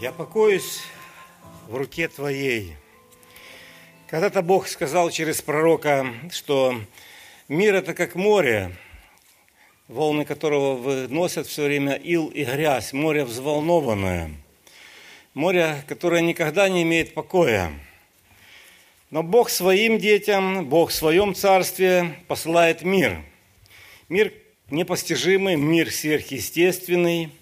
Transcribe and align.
Я 0.00 0.12
покоюсь 0.12 0.82
в 1.66 1.74
руке 1.74 2.06
Твоей. 2.06 2.76
Когда-то 4.06 4.42
Бог 4.42 4.68
сказал 4.68 5.10
через 5.10 5.42
пророка, 5.42 6.06
что 6.30 6.80
мир– 7.48 7.74
это 7.76 7.94
как 7.94 8.14
море, 8.14 8.76
волны 9.88 10.24
которого 10.24 10.76
выносят 10.76 11.48
все 11.48 11.64
время 11.64 11.94
ил 11.94 12.28
и 12.28 12.44
грязь, 12.44 12.92
море 12.92 13.24
взволнованное, 13.24 14.30
море, 15.34 15.82
которое 15.88 16.22
никогда 16.22 16.68
не 16.68 16.84
имеет 16.84 17.12
покоя. 17.12 17.72
Но 19.10 19.24
Бог 19.24 19.50
своим 19.50 19.98
детям, 19.98 20.66
Бог 20.66 20.90
в 20.90 20.94
своем 20.94 21.34
царстве 21.34 22.16
посылает 22.28 22.82
мир. 22.82 23.20
Мир 24.08 24.32
непостижимый, 24.70 25.56
мир 25.56 25.90
сверхъестественный, 25.90 27.32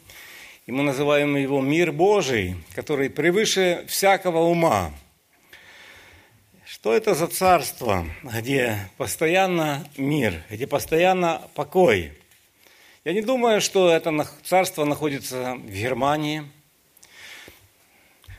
и 0.66 0.72
мы 0.72 0.82
называем 0.82 1.36
его 1.36 1.60
мир 1.60 1.92
Божий, 1.92 2.56
который 2.74 3.08
превыше 3.08 3.84
всякого 3.86 4.40
ума. 4.40 4.92
Что 6.64 6.92
это 6.92 7.14
за 7.14 7.28
царство, 7.28 8.04
где 8.24 8.76
постоянно 8.96 9.88
мир, 9.96 10.42
где 10.50 10.66
постоянно 10.66 11.42
покой? 11.54 12.12
Я 13.04 13.12
не 13.12 13.22
думаю, 13.22 13.60
что 13.60 13.88
это 13.88 14.12
царство 14.42 14.84
находится 14.84 15.54
в 15.54 15.70
Германии. 15.70 16.42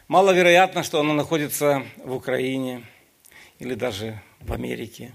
Маловероятно, 0.10 0.84
что 0.84 1.00
оно 1.00 1.14
находится 1.14 1.86
в 1.96 2.14
Украине 2.14 2.84
или 3.60 3.74
даже 3.74 4.22
в 4.42 4.52
Америке. 4.52 5.14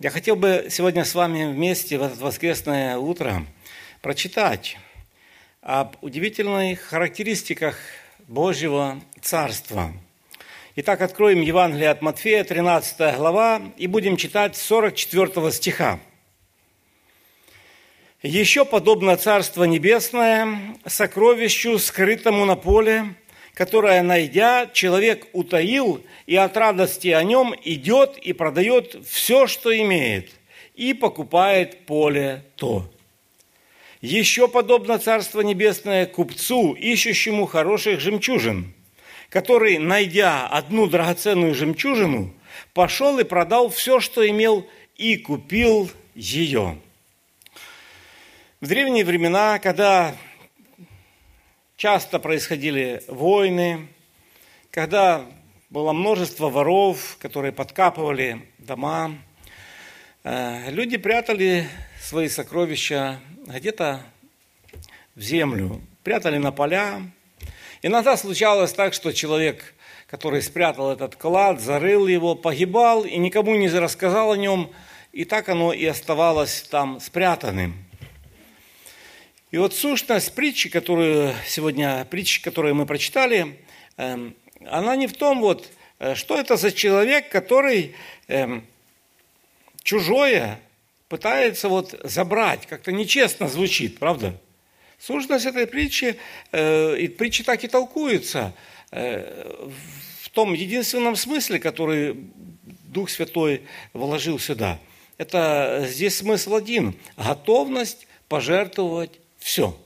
Я 0.00 0.10
хотел 0.10 0.34
бы 0.34 0.66
сегодня 0.70 1.04
с 1.04 1.14
вами 1.14 1.44
вместе 1.44 1.98
в 1.98 2.02
это 2.02 2.16
воскресное 2.16 2.98
утро 2.98 3.46
прочитать 4.02 4.76
об 5.60 5.96
удивительных 6.02 6.80
характеристиках 6.80 7.76
Божьего 8.28 9.00
Царства. 9.20 9.92
Итак, 10.76 11.00
откроем 11.00 11.40
Евангелие 11.40 11.90
от 11.90 12.00
Матфея, 12.00 12.44
13 12.44 13.16
глава, 13.16 13.60
и 13.76 13.88
будем 13.88 14.16
читать 14.16 14.56
44 14.56 15.50
стиха. 15.50 15.98
«Еще 18.22 18.64
подобно 18.64 19.16
Царство 19.16 19.64
Небесное, 19.64 20.76
сокровищу, 20.86 21.78
скрытому 21.78 22.44
на 22.44 22.56
поле, 22.56 23.14
которое, 23.54 24.02
найдя, 24.02 24.68
человек 24.72 25.26
утаил, 25.32 26.04
и 26.26 26.36
от 26.36 26.56
радости 26.56 27.08
о 27.08 27.22
нем 27.24 27.54
идет 27.64 28.16
и 28.18 28.32
продает 28.32 28.96
все, 29.06 29.48
что 29.48 29.76
имеет, 29.76 30.30
и 30.74 30.94
покупает 30.94 31.84
поле 31.86 32.44
то». 32.54 32.88
Еще 34.00 34.46
подобно 34.46 35.00
Царство 35.00 35.40
Небесное 35.40 36.06
купцу, 36.06 36.74
ищущему 36.74 37.46
хороших 37.46 37.98
жемчужин, 37.98 38.72
который, 39.28 39.78
найдя 39.78 40.46
одну 40.46 40.86
драгоценную 40.86 41.52
жемчужину, 41.52 42.32
пошел 42.74 43.18
и 43.18 43.24
продал 43.24 43.70
все, 43.70 43.98
что 43.98 44.28
имел, 44.28 44.68
и 44.96 45.16
купил 45.16 45.90
ее. 46.14 46.78
В 48.60 48.68
древние 48.68 49.04
времена, 49.04 49.58
когда 49.58 50.14
часто 51.76 52.20
происходили 52.20 53.02
войны, 53.08 53.88
когда 54.70 55.26
было 55.70 55.92
множество 55.92 56.48
воров, 56.48 57.16
которые 57.18 57.50
подкапывали 57.50 58.46
дома, 58.58 59.18
э, 60.22 60.70
люди 60.70 60.96
прятали 60.96 61.68
свои 62.08 62.28
сокровища 62.28 63.20
где-то 63.46 64.00
в 65.14 65.20
землю, 65.20 65.82
прятали 66.02 66.38
на 66.38 66.52
поля. 66.52 67.02
Иногда 67.82 68.16
случалось 68.16 68.72
так, 68.72 68.94
что 68.94 69.12
человек, 69.12 69.74
который 70.06 70.40
спрятал 70.40 70.90
этот 70.90 71.16
клад, 71.16 71.60
зарыл 71.60 72.06
его, 72.06 72.34
погибал 72.34 73.04
и 73.04 73.18
никому 73.18 73.56
не 73.56 73.68
рассказал 73.68 74.32
о 74.32 74.38
нем, 74.38 74.72
и 75.12 75.26
так 75.26 75.50
оно 75.50 75.74
и 75.74 75.84
оставалось 75.84 76.62
там 76.62 76.98
спрятанным. 76.98 77.74
И 79.50 79.58
вот 79.58 79.74
сущность 79.74 80.34
притчи, 80.34 80.70
которую 80.70 81.34
сегодня, 81.46 82.06
притчи, 82.06 82.40
которую 82.40 82.74
мы 82.74 82.86
прочитали, 82.86 83.58
эм, 83.98 84.34
она 84.64 84.96
не 84.96 85.08
в 85.08 85.12
том, 85.12 85.40
вот, 85.40 85.68
э, 85.98 86.14
что 86.14 86.40
это 86.40 86.56
за 86.56 86.72
человек, 86.72 87.28
который 87.28 87.94
эм, 88.28 88.66
чужое 89.82 90.58
пытается 91.08 91.68
вот 91.68 91.98
забрать, 92.04 92.66
как-то 92.66 92.92
нечестно 92.92 93.48
звучит, 93.48 93.98
правда? 93.98 94.38
Сущность 94.98 95.46
этой 95.46 95.66
притчи, 95.66 96.16
э, 96.52 96.98
и 96.98 97.08
притчи 97.08 97.44
так 97.44 97.64
и 97.64 97.68
толкуются, 97.68 98.52
э, 98.90 99.68
в 100.22 100.30
том 100.30 100.52
единственном 100.54 101.16
смысле, 101.16 101.58
который 101.58 102.16
Дух 102.84 103.10
Святой 103.10 103.62
вложил 103.92 104.38
сюда. 104.38 104.78
Это 105.16 105.86
здесь 105.88 106.16
смысл 106.16 106.54
один– 106.54 106.94
готовность 107.16 108.06
пожертвовать 108.28 109.18
все. 109.38 109.76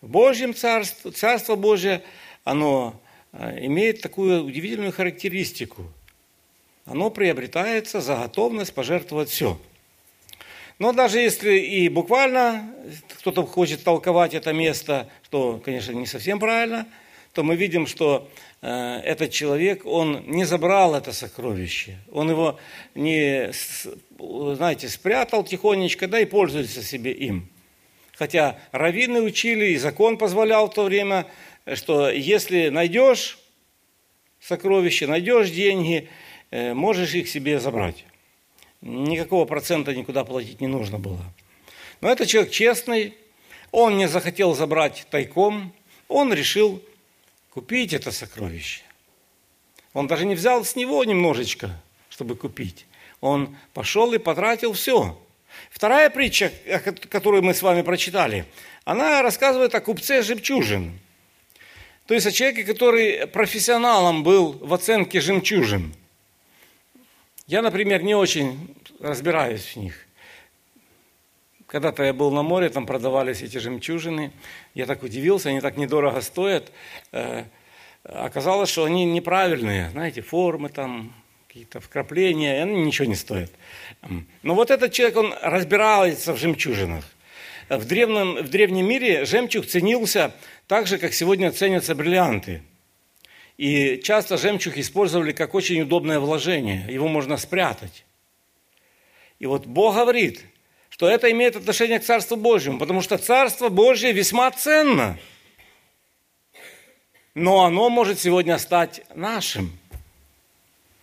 В 0.00 0.08
Божьем 0.08 0.54
Царстве, 0.54 1.10
Царство 1.10 1.56
Божие, 1.56 2.02
оно 2.44 3.00
э, 3.32 3.66
имеет 3.66 4.00
такую 4.00 4.44
удивительную 4.44 4.92
характеристику– 4.92 5.90
оно 6.86 7.10
приобретается 7.10 8.00
за 8.00 8.16
готовность 8.16 8.74
пожертвовать 8.74 9.30
все. 9.30 9.58
Но 10.78 10.92
даже 10.92 11.20
если 11.20 11.56
и 11.56 11.88
буквально 11.88 12.74
кто-то 13.18 13.46
хочет 13.46 13.84
толковать 13.84 14.34
это 14.34 14.52
место, 14.52 15.08
что, 15.22 15.60
конечно, 15.64 15.92
не 15.92 16.06
совсем 16.06 16.38
правильно, 16.38 16.86
то 17.32 17.42
мы 17.42 17.56
видим, 17.56 17.86
что 17.86 18.28
э, 18.60 19.00
этот 19.04 19.30
человек, 19.30 19.86
он 19.86 20.24
не 20.26 20.44
забрал 20.44 20.94
это 20.94 21.12
сокровище, 21.12 21.98
он 22.12 22.30
его 22.30 22.58
не, 22.94 23.52
знаете, 24.18 24.88
спрятал 24.88 25.44
тихонечко, 25.44 26.06
да 26.06 26.20
и 26.20 26.26
пользуется 26.26 26.82
себе 26.82 27.12
им. 27.12 27.48
Хотя 28.12 28.58
раввины 28.70 29.20
учили, 29.20 29.66
и 29.70 29.76
закон 29.76 30.18
позволял 30.18 30.70
в 30.70 30.74
то 30.74 30.84
время, 30.84 31.26
что 31.74 32.10
если 32.10 32.68
найдешь 32.68 33.38
сокровище, 34.40 35.06
найдешь 35.06 35.50
деньги– 35.50 36.08
можешь 36.54 37.14
их 37.14 37.28
себе 37.28 37.58
забрать. 37.58 38.04
Никакого 38.80 39.44
процента 39.44 39.94
никуда 39.94 40.24
платить 40.24 40.60
не 40.60 40.68
нужно 40.68 40.98
было. 40.98 41.24
Но 42.00 42.10
этот 42.10 42.28
человек 42.28 42.52
честный, 42.52 43.14
он 43.72 43.96
не 43.96 44.06
захотел 44.06 44.54
забрать 44.54 45.06
тайком, 45.10 45.72
он 46.06 46.32
решил 46.32 46.80
купить 47.50 47.92
это 47.92 48.12
сокровище. 48.12 48.82
Он 49.94 50.06
даже 50.06 50.26
не 50.26 50.36
взял 50.36 50.64
с 50.64 50.76
него 50.76 51.02
немножечко, 51.04 51.70
чтобы 52.08 52.36
купить. 52.36 52.86
Он 53.20 53.56
пошел 53.72 54.12
и 54.12 54.18
потратил 54.18 54.74
все. 54.74 55.18
Вторая 55.70 56.08
притча, 56.08 56.52
которую 57.08 57.42
мы 57.42 57.54
с 57.54 57.62
вами 57.62 57.82
прочитали, 57.82 58.44
она 58.84 59.22
рассказывает 59.22 59.74
о 59.74 59.80
купце 59.80 60.22
жемчужин. 60.22 61.00
То 62.06 62.14
есть 62.14 62.26
о 62.26 62.32
человеке, 62.32 62.64
который 62.64 63.26
профессионалом 63.26 64.22
был 64.22 64.52
в 64.52 64.72
оценке 64.72 65.20
жемчужин– 65.20 65.94
я, 67.46 67.60
например, 67.62 68.02
не 68.02 68.14
очень 68.14 68.74
разбираюсь 69.00 69.74
в 69.74 69.76
них. 69.76 70.06
Когда-то 71.66 72.02
я 72.02 72.12
был 72.12 72.30
на 72.30 72.42
море, 72.42 72.68
там 72.68 72.86
продавались 72.86 73.42
эти 73.42 73.58
жемчужины. 73.58 74.32
Я 74.74 74.86
так 74.86 75.02
удивился, 75.02 75.50
они 75.50 75.60
так 75.60 75.76
недорого 75.76 76.20
стоят. 76.20 76.72
Э, 77.12 77.44
оказалось, 78.04 78.70
что 78.70 78.84
они 78.84 79.04
неправильные. 79.04 79.90
Знаете, 79.90 80.22
формы 80.22 80.68
там, 80.68 81.12
какие-то 81.48 81.80
вкрапления, 81.80 82.62
они 82.62 82.82
ничего 82.82 83.08
не 83.08 83.14
стоят. 83.14 83.50
Но 84.42 84.54
вот 84.54 84.70
этот 84.70 84.92
человек, 84.92 85.16
он 85.16 85.34
разбирается 85.42 86.32
в 86.32 86.38
жемчужинах. 86.38 87.04
В 87.68 87.84
древнем, 87.86 88.42
в 88.42 88.48
древнем 88.48 88.86
мире 88.86 89.24
жемчуг 89.24 89.66
ценился 89.66 90.34
так 90.66 90.86
же, 90.86 90.98
как 90.98 91.12
сегодня 91.12 91.50
ценятся 91.50 91.94
бриллианты– 91.94 92.62
и 93.56 94.00
часто 94.02 94.36
жемчуг 94.36 94.76
использовали 94.76 95.32
как 95.32 95.54
очень 95.54 95.80
удобное 95.82 96.18
вложение. 96.18 96.86
Его 96.88 97.08
можно 97.08 97.36
спрятать. 97.36 98.04
И 99.38 99.46
вот 99.46 99.66
Бог 99.66 99.94
говорит, 99.94 100.44
что 100.88 101.08
это 101.08 101.30
имеет 101.30 101.56
отношение 101.56 101.98
к 101.98 102.04
Царству 102.04 102.36
Божьему, 102.36 102.78
потому 102.78 103.00
что 103.00 103.18
Царство 103.18 103.68
Божье 103.68 104.12
весьма 104.12 104.50
ценно. 104.50 105.18
Но 107.34 107.64
оно 107.64 107.90
может 107.90 108.20
сегодня 108.20 108.58
стать 108.58 109.02
нашим. 109.14 109.76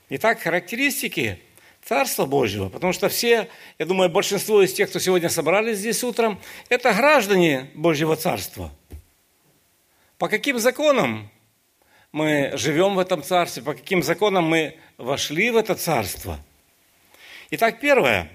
Итак, 0.10 0.40
характеристики 0.42 1.40
Царства 1.84 2.26
Божьего, 2.26 2.70
потому 2.70 2.94
что 2.94 3.10
все, 3.10 3.50
я 3.80 3.86
думаю, 3.86 4.10
большинство 4.10 4.62
из 4.62 4.74
тех, 4.74 4.90
кто 4.90 5.00
сегодня 5.00 5.30
собрались 5.30 5.80
здесь 5.80 6.04
утром, 6.04 6.40
это 6.70 6.94
граждане 6.94 7.70
Божьего 7.74 8.16
Царства. 8.16 8.72
По 10.18 10.30
каким 10.30 10.60
законам 10.60 11.30
мы 12.12 12.52
живем 12.56 12.96
в 12.96 13.00
этом 13.00 13.24
царстве, 13.24 13.64
по 13.64 13.74
каким 13.74 14.04
законам 14.04 14.46
мы 14.46 14.76
вошли 14.98 15.52
в 15.52 15.58
это 15.58 15.76
царство. 15.76 16.40
Итак, 17.52 17.80
первое. 17.80 18.30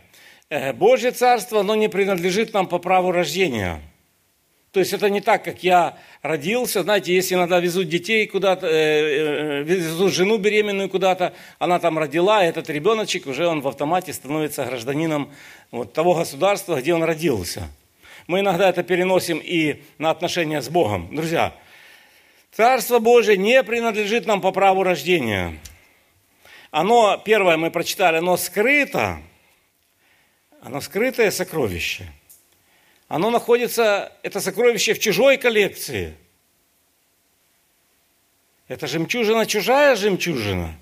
Э, 0.49 0.73
Божье 0.73 1.11
царство, 1.11 1.61
оно 1.61 1.75
не 1.75 1.89
принадлежит 1.89 2.53
нам 2.55 2.67
по 2.67 2.79
праву 2.79 3.13
рождения. 3.13 3.81
То 4.73 4.81
есть 4.81 4.93
это 4.93 5.09
не 5.09 5.21
так, 5.21 5.43
как 5.43 5.63
я 5.63 5.97
родился. 6.23 6.83
Знаете, 6.83 7.15
если 7.15 7.35
иногда 7.35 7.61
везут 7.61 7.89
детей 7.89 8.27
куда-то, 8.27 8.67
э, 8.67 8.71
э, 8.71 9.63
везут 9.63 10.13
жену 10.13 10.37
беременную 10.37 10.91
куда-то, 10.91 11.33
она 11.59 11.79
там 11.79 11.99
родила, 11.99 12.45
и 12.45 12.49
этот 12.49 12.69
ребеночек 12.69 13.27
уже 13.27 13.47
он 13.47 13.61
в 13.61 13.69
автомате 13.69 14.13
становится 14.13 14.65
гражданином 14.67 15.33
вот 15.71 15.93
того 15.93 16.15
государства, 16.15 16.81
где 16.81 16.95
он 16.95 17.03
родился. 17.05 17.69
Мы 18.27 18.41
иногда 18.41 18.69
это 18.69 18.83
переносим 18.83 19.41
и 19.43 19.83
на 19.99 20.11
отношения 20.11 20.61
с 20.61 20.69
Богом. 20.69 21.15
Друзья, 21.15 21.55
Царство 22.57 22.99
Божие 22.99 23.37
не 23.37 23.63
принадлежит 23.63 24.27
нам 24.27 24.41
по 24.41 24.51
праву 24.51 24.83
рождения. 24.83 25.59
Оно, 26.71 27.21
первое 27.25 27.57
мы 27.57 27.71
прочитали, 27.71 28.17
оно 28.17 28.37
скрыто, 28.37 29.19
оно 30.61 30.81
скрытое 30.81 31.31
сокровище– 31.31 32.11
оно 33.09 33.31
находится, 33.31 34.13
это 34.23 34.41
сокровище 34.41 34.95
в 34.95 34.99
чужой 34.99 35.37
коллекции. 35.37 36.15
Это 38.67 38.89
жемчужина 38.89 39.47
чужая 39.47 39.95
жемчужина. 39.95 40.75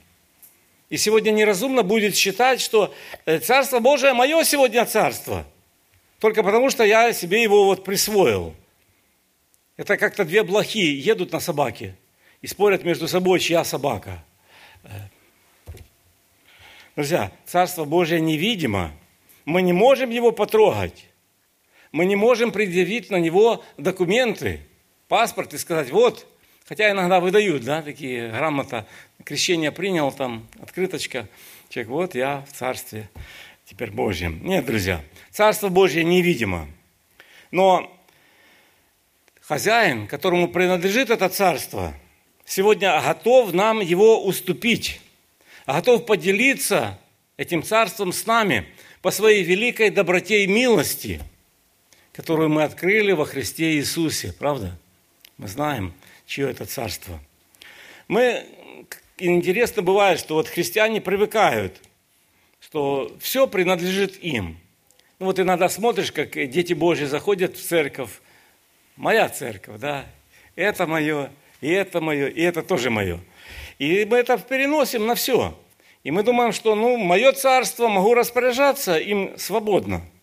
И 0.88 0.96
сегодня 0.96 1.32
неразумно 1.32 1.82
будет 1.82 2.16
считать, 2.16 2.62
что 2.62 2.94
э, 3.26 3.40
Царство 3.40 3.78
Божие 3.80 4.14
мое 4.14 4.42
сегодня 4.44 4.86
царство. 4.86 5.44
Только 6.18 6.42
потому, 6.42 6.70
что 6.70 6.84
я 6.84 7.12
себе 7.12 7.42
его 7.42 7.64
вот 7.66 7.84
присвоил. 7.84 8.54
Это 9.76 9.96
как-то 9.96 10.24
две 10.24 10.42
блохи 10.42 10.78
едут 10.78 11.32
на 11.32 11.40
собаке 11.40 11.96
и 12.42 12.46
спорят 12.46 12.84
между 12.84 13.08
собой, 13.08 13.40
чья 13.40 13.64
собака. 13.64 14.24
Э. 14.84 14.88
Друзья, 16.96 17.32
Царство 17.44 17.84
Божие 17.84 18.20
невидимо. 18.20 18.92
Мы 19.44 19.62
не 19.62 19.72
можем 19.72 20.10
его 20.10 20.32
потрогать 20.32 21.06
мы 21.94 22.06
не 22.06 22.16
можем 22.16 22.50
предъявить 22.50 23.10
на 23.10 23.20
него 23.20 23.64
документы, 23.78 24.58
паспорт 25.06 25.54
и 25.54 25.58
сказать, 25.58 25.92
вот, 25.92 26.26
хотя 26.66 26.90
иногда 26.90 27.20
выдают, 27.20 27.62
да, 27.62 27.82
такие 27.82 28.30
грамота, 28.30 28.84
крещение 29.22 29.70
принял, 29.70 30.10
там, 30.10 30.48
открыточка, 30.60 31.28
человек, 31.68 31.90
вот 31.92 32.14
я 32.16 32.44
в 32.50 32.52
Царстве 32.52 33.08
теперь 33.64 33.92
Божьем. 33.92 34.44
Нет, 34.44 34.66
друзья, 34.66 35.02
Царство 35.30 35.68
Божье 35.68 36.02
невидимо. 36.02 36.66
Но 37.52 37.93
хозяин, 39.46 40.06
которому 40.06 40.48
принадлежит 40.48 41.10
это 41.10 41.28
царство, 41.28 41.94
сегодня 42.44 43.00
готов 43.00 43.52
нам 43.52 43.80
его 43.80 44.24
уступить, 44.24 45.00
готов 45.66 46.06
поделиться 46.06 46.98
этим 47.36 47.62
царством 47.62 48.12
с 48.12 48.26
нами 48.26 48.66
по 49.02 49.10
своей 49.10 49.42
великой 49.42 49.90
доброте 49.90 50.44
и 50.44 50.46
милости– 50.46 51.20
которую 52.14 52.48
мы 52.48 52.62
открыли 52.62 53.12
во 53.12 53.26
Христе 53.26 53.74
Иисусе, 53.74 54.32
правда? 54.32 54.78
Мы 55.36 55.48
знаем, 55.48 55.92
чье 56.26 56.48
это 56.48 56.64
царство. 56.64 57.18
Мы, 58.06 58.46
интересно 59.18 59.82
бывает, 59.82 60.20
что 60.20 60.34
вот 60.34 60.46
христиане 60.46 61.00
привыкают, 61.00 61.80
что 62.60 63.14
все 63.20 63.48
принадлежит 63.48 64.22
им. 64.22 64.58
Ну 65.18 65.26
вот 65.26 65.40
иногда 65.40 65.68
смотришь, 65.68 66.12
как 66.12 66.34
дети 66.34 66.72
Божьи 66.72 67.04
заходят 67.04 67.56
в 67.56 67.62
церковь, 67.62 68.20
моя 68.96 69.28
церковь, 69.28 69.78
да, 69.80 70.06
это 70.56 70.86
мое, 70.86 71.30
и 71.60 71.68
это 71.70 72.00
мое, 72.00 72.28
и 72.28 72.40
это 72.42 72.62
тоже 72.62 72.90
мое. 72.90 73.20
И 73.78 74.04
мы 74.04 74.18
это 74.18 74.38
переносим 74.38 75.06
на 75.06 75.14
все. 75.14 75.58
И 76.02 76.10
мы 76.10 76.22
думаем, 76.22 76.52
что 76.52 76.74
ну, 76.74 76.96
мое 76.96 77.32
царство, 77.32 77.88
могу 77.88 78.14
распоряжаться 78.14 78.98
им 78.98 79.38
свободно– 79.38 80.02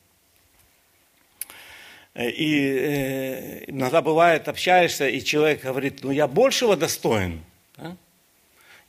и 2.14 2.68
э, 2.68 3.64
иногда 3.68 4.02
бывает, 4.02 4.48
общаешься, 4.50 5.08
и 5.08 5.24
человек 5.24 5.64
говорит, 5.64 6.04
ну 6.04 6.12
я 6.12 6.28
большего 6.28 6.76
достоин. 6.76 7.42
Да? 7.78 7.96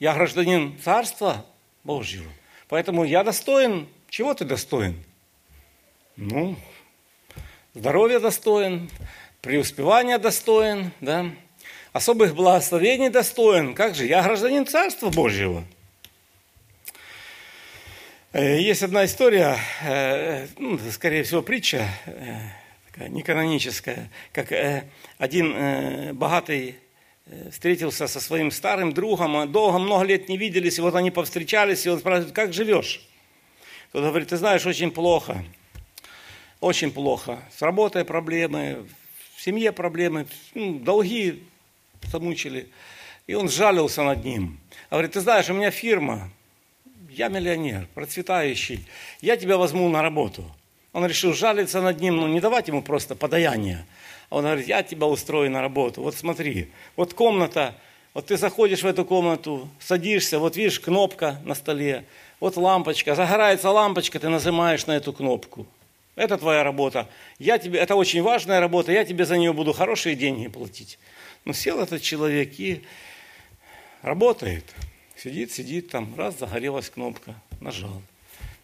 Я 0.00 0.14
гражданин 0.14 0.76
Царства 0.82 1.46
Божьего. 1.84 2.28
Поэтому 2.68 3.04
я 3.04 3.22
достоин. 3.22 3.86
Чего 4.08 4.34
ты 4.34 4.44
достоин? 4.44 5.02
Ну, 6.16 6.56
здоровья 7.74 8.18
достоин, 8.18 8.90
преуспевания 9.42 10.18
достоин, 10.18 10.92
да? 11.00 11.26
особых 11.92 12.34
благословений 12.34 13.10
достоин. 13.10 13.74
Как 13.74 13.96
же? 13.96 14.06
Я 14.06 14.22
гражданин 14.22 14.64
Царства 14.66 15.10
Божьего. 15.10 15.64
Э, 18.32 18.60
есть 18.60 18.84
одна 18.84 19.04
история, 19.04 19.58
ну, 20.58 20.78
скорее 20.90 21.24
всего, 21.24 21.42
притча, 21.42 21.88
такая 22.92 23.08
неканоническая, 23.08 24.10
как 24.32 24.52
э, 24.52 24.84
один 25.18 25.52
э, 25.56 26.12
богатый 26.12 26.76
э, 27.26 27.50
встретился 27.50 28.06
со 28.06 28.20
своим 28.20 28.52
старым 28.52 28.92
другом, 28.92 29.50
долго, 29.50 29.78
много 29.78 30.04
лет 30.04 30.28
не 30.28 30.36
виделись, 30.36 30.78
и 30.78 30.82
вот 30.82 30.94
они 30.94 31.10
повстречались, 31.10 31.84
и 31.84 31.90
он 31.90 31.98
спрашивает, 31.98 32.32
как 32.32 32.52
живешь? 32.52 33.04
Тот 33.90 34.04
говорит, 34.04 34.28
ты 34.28 34.36
знаешь, 34.36 34.64
очень 34.66 34.92
плохо, 34.92 35.44
очень 36.60 36.92
плохо. 36.92 37.40
С 37.56 37.60
работой 37.60 38.04
проблемы, 38.04 38.86
семье 39.44 39.72
проблемы, 39.72 40.26
ну, 40.54 40.78
долги 40.78 41.42
замучили. 42.10 42.68
И 43.26 43.34
он 43.34 43.48
жалился 43.48 44.02
над 44.02 44.24
ним. 44.24 44.58
Говорит, 44.90 45.12
ты 45.12 45.20
знаешь, 45.20 45.48
у 45.48 45.54
меня 45.54 45.70
фирма, 45.70 46.30
я 47.10 47.28
миллионер, 47.28 47.86
процветающий, 47.94 48.86
я 49.20 49.36
тебя 49.36 49.56
возьму 49.56 49.88
на 49.88 50.02
работу– 50.02 50.44
он 50.92 51.06
решил 51.06 51.32
жалиться 51.32 51.80
над 51.80 52.00
ним, 52.00 52.16
но 52.16 52.26
ну, 52.26 52.32
не 52.32 52.40
давать 52.40 52.68
ему 52.68 52.82
просто 52.82 53.14
подаяние. 53.14 53.86
Он 54.28 54.44
говорит, 54.44 54.66
я 54.66 54.82
тебя 54.82 55.06
устрою 55.06 55.50
на 55.50 55.60
работу. 55.60 56.02
Вот 56.02 56.14
смотри, 56.14 56.70
вот 56.96 57.14
комната, 57.14 57.74
вот 58.14 58.26
ты 58.26 58.36
заходишь 58.36 58.82
в 58.82 58.86
эту 58.86 59.04
комнату, 59.04 59.68
садишься, 59.80 60.38
вот 60.38 60.56
видишь 60.56 60.80
кнопка 60.80 61.40
на 61.44 61.54
столе, 61.54 62.04
вот 62.40 62.56
лампочка, 62.56 63.14
загорается 63.14 63.70
лампочка, 63.70 64.18
ты 64.20 64.28
нажимаешь 64.28 64.86
на 64.86 64.92
эту 64.92 65.12
кнопку. 65.12 65.66
Это 66.14 66.36
твоя 66.36 66.62
работа. 66.62 67.08
Я 67.38 67.58
тебе, 67.58 67.78
это 67.78 67.96
очень 67.96 68.22
важная 68.22 68.60
работа, 68.60 68.92
я 68.92 69.04
тебе 69.04 69.24
за 69.24 69.38
нее 69.38 69.52
буду 69.52 69.72
хорошие 69.72 70.14
деньги 70.14 70.46
платить. 70.48 70.98
Но 71.44 71.52
сел 71.52 71.80
этот 71.80 72.02
человек 72.02 72.58
и 72.58 72.82
работает. 74.02 74.64
Сидит, 75.16 75.52
сидит 75.52 75.90
там, 75.90 76.14
раз, 76.16 76.38
загорелась 76.38 76.90
кнопка, 76.90 77.34
нажал. 77.60 78.02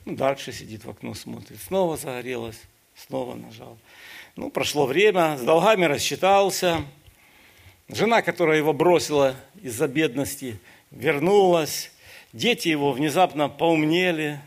Ну, 0.05 0.17
дальше 0.17 0.53
сидит 0.53 0.85
в 0.85 0.91
окно, 0.91 1.15
смотрит. 1.15 1.61
Снова 1.63 1.97
загорелось, 1.97 2.61
снова 2.97 3.35
нажал. 3.35 3.79
Ну, 4.37 4.51
прошло 4.51 4.87
время, 4.87 5.37
с 5.39 5.43
долгами 5.43 5.85
рассчитался. 5.85 6.85
Жена, 7.89 8.23
которая 8.23 8.59
его 8.59 8.73
бросила 8.73 9.35
из-за 9.63 9.89
бедности, 9.89 10.59
вернулась. 10.91 11.93
Дети 12.33 12.69
его 12.69 12.93
внезапно 12.93 13.49
поумнели, 13.49 14.41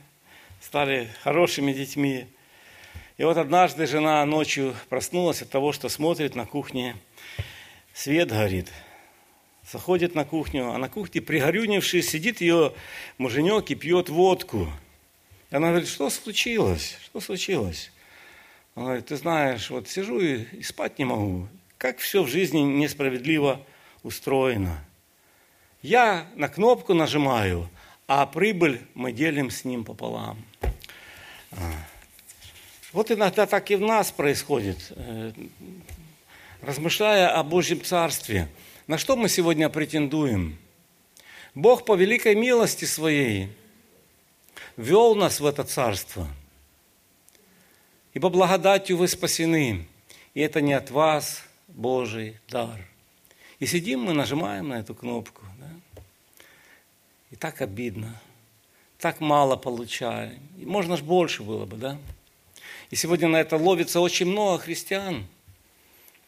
стали 0.62 1.10
хорошими 1.24 1.74
детьми. 1.74 2.28
И 3.22 3.24
вот 3.24 3.38
однажды 3.38 3.86
жена 3.86 4.26
ночью 4.26 4.76
проснулась 4.90 5.44
от 5.44 5.52
того, 5.52 5.74
что 5.74 5.90
смотрит 5.90 6.34
на 6.34 6.48
кухне, 6.48 6.96
свет 7.94 8.30
горит. 8.30 8.68
Заходит 9.72 10.16
на 10.16 10.26
кухню, 10.26 10.72
а 10.72 10.80
на 10.80 10.90
кухне 10.90 11.22
пригорюнивший 11.22 12.02
сидит 12.02 12.42
ее 12.42 12.74
муженек 13.20 13.70
и 13.70 13.76
пьет 13.76 14.10
водку– 14.10 14.68
и 15.52 15.56
она 15.56 15.70
говорит, 15.70 15.90
что 15.90 16.10
случилось? 16.10 16.98
Что 17.04 17.20
случилось? 17.20 17.92
Она 18.74 18.86
говорит, 18.86 19.08
ты 19.08 19.18
знаешь, 19.18 19.70
вот 19.70 19.90
сижу 19.90 20.20
и, 20.20 20.44
и 20.44 20.64
спать 20.64 20.98
не 20.98 21.04
могу. 21.04 21.48
Как 21.78 21.98
все 22.00 22.24
в 22.24 22.30
жизни 22.30 22.60
несправедливо 22.60 23.62
устроено. 24.02 24.80
Я 25.82 26.26
на 26.36 26.48
кнопку 26.48 26.94
нажимаю, 26.94 27.70
а 28.08 28.26
прибыль 28.26 28.82
мы 28.94 29.12
делим 29.12 29.50
с 29.50 29.66
ним 29.66 29.84
пополам. 29.84 30.42
Вот 32.94 33.12
иногда 33.12 33.46
так 33.46 33.72
и 33.72 33.76
в 33.76 33.82
нас 33.82 34.12
происходит. 34.12 34.78
Э, 34.92 35.32
размышляя 36.62 37.38
о 37.38 37.44
Божьем 37.44 37.84
Царстве, 37.84 38.48
на 38.88 38.98
что 38.98 39.16
мы 39.16 39.30
сегодня 39.30 39.70
претендуем? 39.70 40.58
Бог 41.56 41.86
по 41.86 41.96
великой 41.96 42.36
милости 42.36 42.86
своей– 42.86 43.50
вел 44.78 45.16
нас 45.16 45.40
в 45.40 45.46
это 45.46 45.64
царство. 45.64 46.28
Ибо 48.14 48.30
благодатью 48.30 48.98
вы 48.98 49.08
спасены, 49.08 49.88
и 50.34 50.42
это 50.42 50.62
не 50.62 50.74
от 50.74 50.92
вас 50.92 51.44
Божий 51.68 52.38
дар. 52.50 52.86
И 53.60 53.66
сидим 53.66 54.02
мы, 54.02 54.14
нажимаем 54.14 54.70
на 54.70 54.80
эту 54.80 54.96
кнопку. 54.96 55.44
Да? 55.60 56.02
И 57.30 57.36
так 57.36 57.62
обидно, 57.62 58.20
так 58.98 59.22
мало 59.22 59.56
получаем. 59.56 60.42
И 60.58 60.66
можно 60.66 60.98
же 60.98 61.04
больше 61.04 61.44
было 61.44 61.66
бы, 61.66 61.78
да? 61.78 61.98
И 62.92 62.96
сегодня 62.96 63.28
на 63.28 63.38
это 63.38 63.58
ловится 63.58 64.00
очень 64.00 64.28
много 64.28 64.60
христиан, 64.62 65.26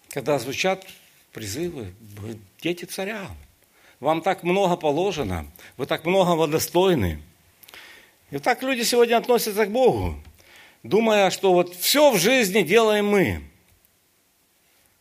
когда 0.10 0.40
звучат 0.40 0.88
призывы, 1.32 1.94
вы 2.18 2.40
дети 2.62 2.86
царя, 2.86 3.30
вам 4.00 4.22
так 4.22 4.44
много 4.44 4.76
положено, 4.76 5.46
вы 5.78 5.86
так 5.86 6.06
многого 6.06 6.48
достойны– 6.48 7.22
и 8.34 8.40
так 8.40 8.64
люди 8.64 8.82
сегодня 8.82 9.18
относятся 9.18 9.64
к 9.68 9.72
Богу, 9.72 10.16
думая, 10.82 11.30
что 11.30 11.54
вот 11.54 11.76
все 11.76 12.10
в 12.10 12.18
жизни 12.18 12.64
делаем 12.64 13.06
мы. 13.06 13.44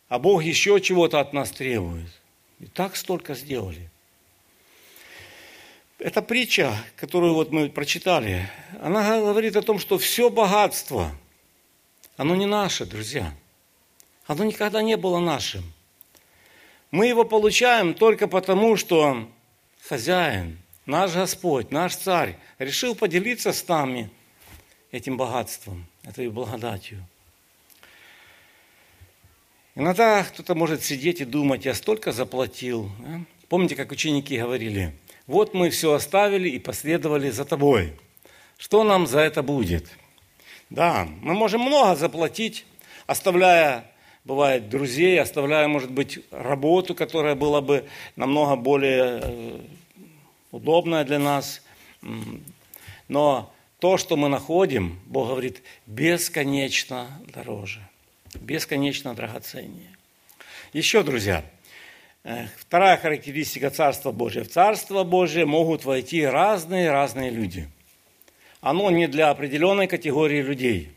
а 0.07 0.19
Бог 0.19 0.43
еще 0.43 0.79
чего-то 0.79 1.19
от 1.19 1.33
нас 1.33 1.49
требует. 1.49 2.11
И 2.59 2.67
так 2.67 2.95
столько 2.95 3.33
сделали. 3.33 3.89
Эта 5.97 6.21
притча, 6.21 6.77
которую 6.95 7.33
вот 7.33 7.51
мы 7.51 7.69
прочитали, 7.69 8.47
она 8.79 9.19
говорит 9.19 9.55
о 9.55 9.63
том, 9.63 9.79
что 9.79 9.97
все 9.97 10.29
богатство, 10.29 11.09
оно 12.17 12.35
не 12.35 12.45
наше, 12.45 12.85
друзья. 12.85 13.33
Оно 14.25 14.43
никогда 14.43 14.81
не 14.81 14.97
было 14.97 15.19
нашим. 15.19 15.63
Мы 16.91 17.07
его 17.07 17.25
получаем 17.25 17.93
только 17.93 18.27
потому, 18.27 18.77
что 18.77 19.27
хозяин, 19.87 20.59
наш 20.85 21.13
Господь, 21.13 21.71
наш 21.71 21.95
Царь 21.95 22.37
решил 22.59 22.95
поделиться 22.95 23.51
с 23.51 23.67
нами 23.67 24.09
этим 24.91 25.17
богатством, 25.17 25.87
этой 26.03 26.29
благодатью. 26.29 27.03
Иногда 29.75 30.23
кто-то 30.23 30.53
может 30.53 30.83
сидеть 30.83 31.19
и 31.19 31.25
думать, 31.25 31.65
я 31.65 31.73
столько 31.73 32.11
заплатил. 32.11 32.91
Помните, 33.49 33.75
как 33.75 33.91
ученики 33.91 34.37
говорили, 34.37 34.95
вот 35.25 35.55
мы 35.55 35.71
все 35.71 35.93
оставили 35.93 36.47
и 36.47 36.59
последовали 36.59 37.31
за 37.31 37.43
тобой. 37.43 37.93
Что 38.57 38.83
нам 38.83 39.07
за 39.07 39.19
это 39.21 39.41
будет? 39.41 39.89
Да, 40.73 41.07
мы 41.21 41.33
можем 41.33 41.61
много 41.61 41.95
заплатить, 41.95 42.65
оставляя, 43.07 43.85
бывает, 44.25 44.69
друзей, 44.69 45.21
оставляя, 45.21 45.67
может 45.67 45.91
быть, 45.91 46.19
работу, 46.31 46.95
которая 46.95 47.35
была 47.35 47.61
бы 47.61 47.85
намного 48.15 48.55
более 48.55 49.21
э, 49.23 49.59
удобная 50.51 51.05
для 51.05 51.19
нас. 51.19 51.61
Но 53.07 53.53
то, 53.77 53.97
что 53.97 54.17
мы 54.17 54.29
находим, 54.29 54.99
Бог 55.05 55.29
говорит, 55.29 55.61
бесконечно 55.85 57.07
дороже 57.33 57.87
бесконечно 58.39 59.13
драгоценнее. 59.13 59.95
Еще, 60.73 61.03
друзья, 61.03 61.45
э, 62.23 62.47
вторая 62.57 62.97
характеристика 62.97 63.69
Царства 63.69 64.11
Божия. 64.11 64.43
В 64.43 64.49
Царство 64.49 65.03
Божие 65.03 65.45
могут 65.45 65.85
войти 65.85 66.25
разные-разные 66.25 67.29
люди. 67.29 67.69
Оно 68.63 68.89
не 68.91 69.09
для 69.09 69.29
определенной 69.29 69.87
категории 69.87 70.41
людей. 70.41 70.89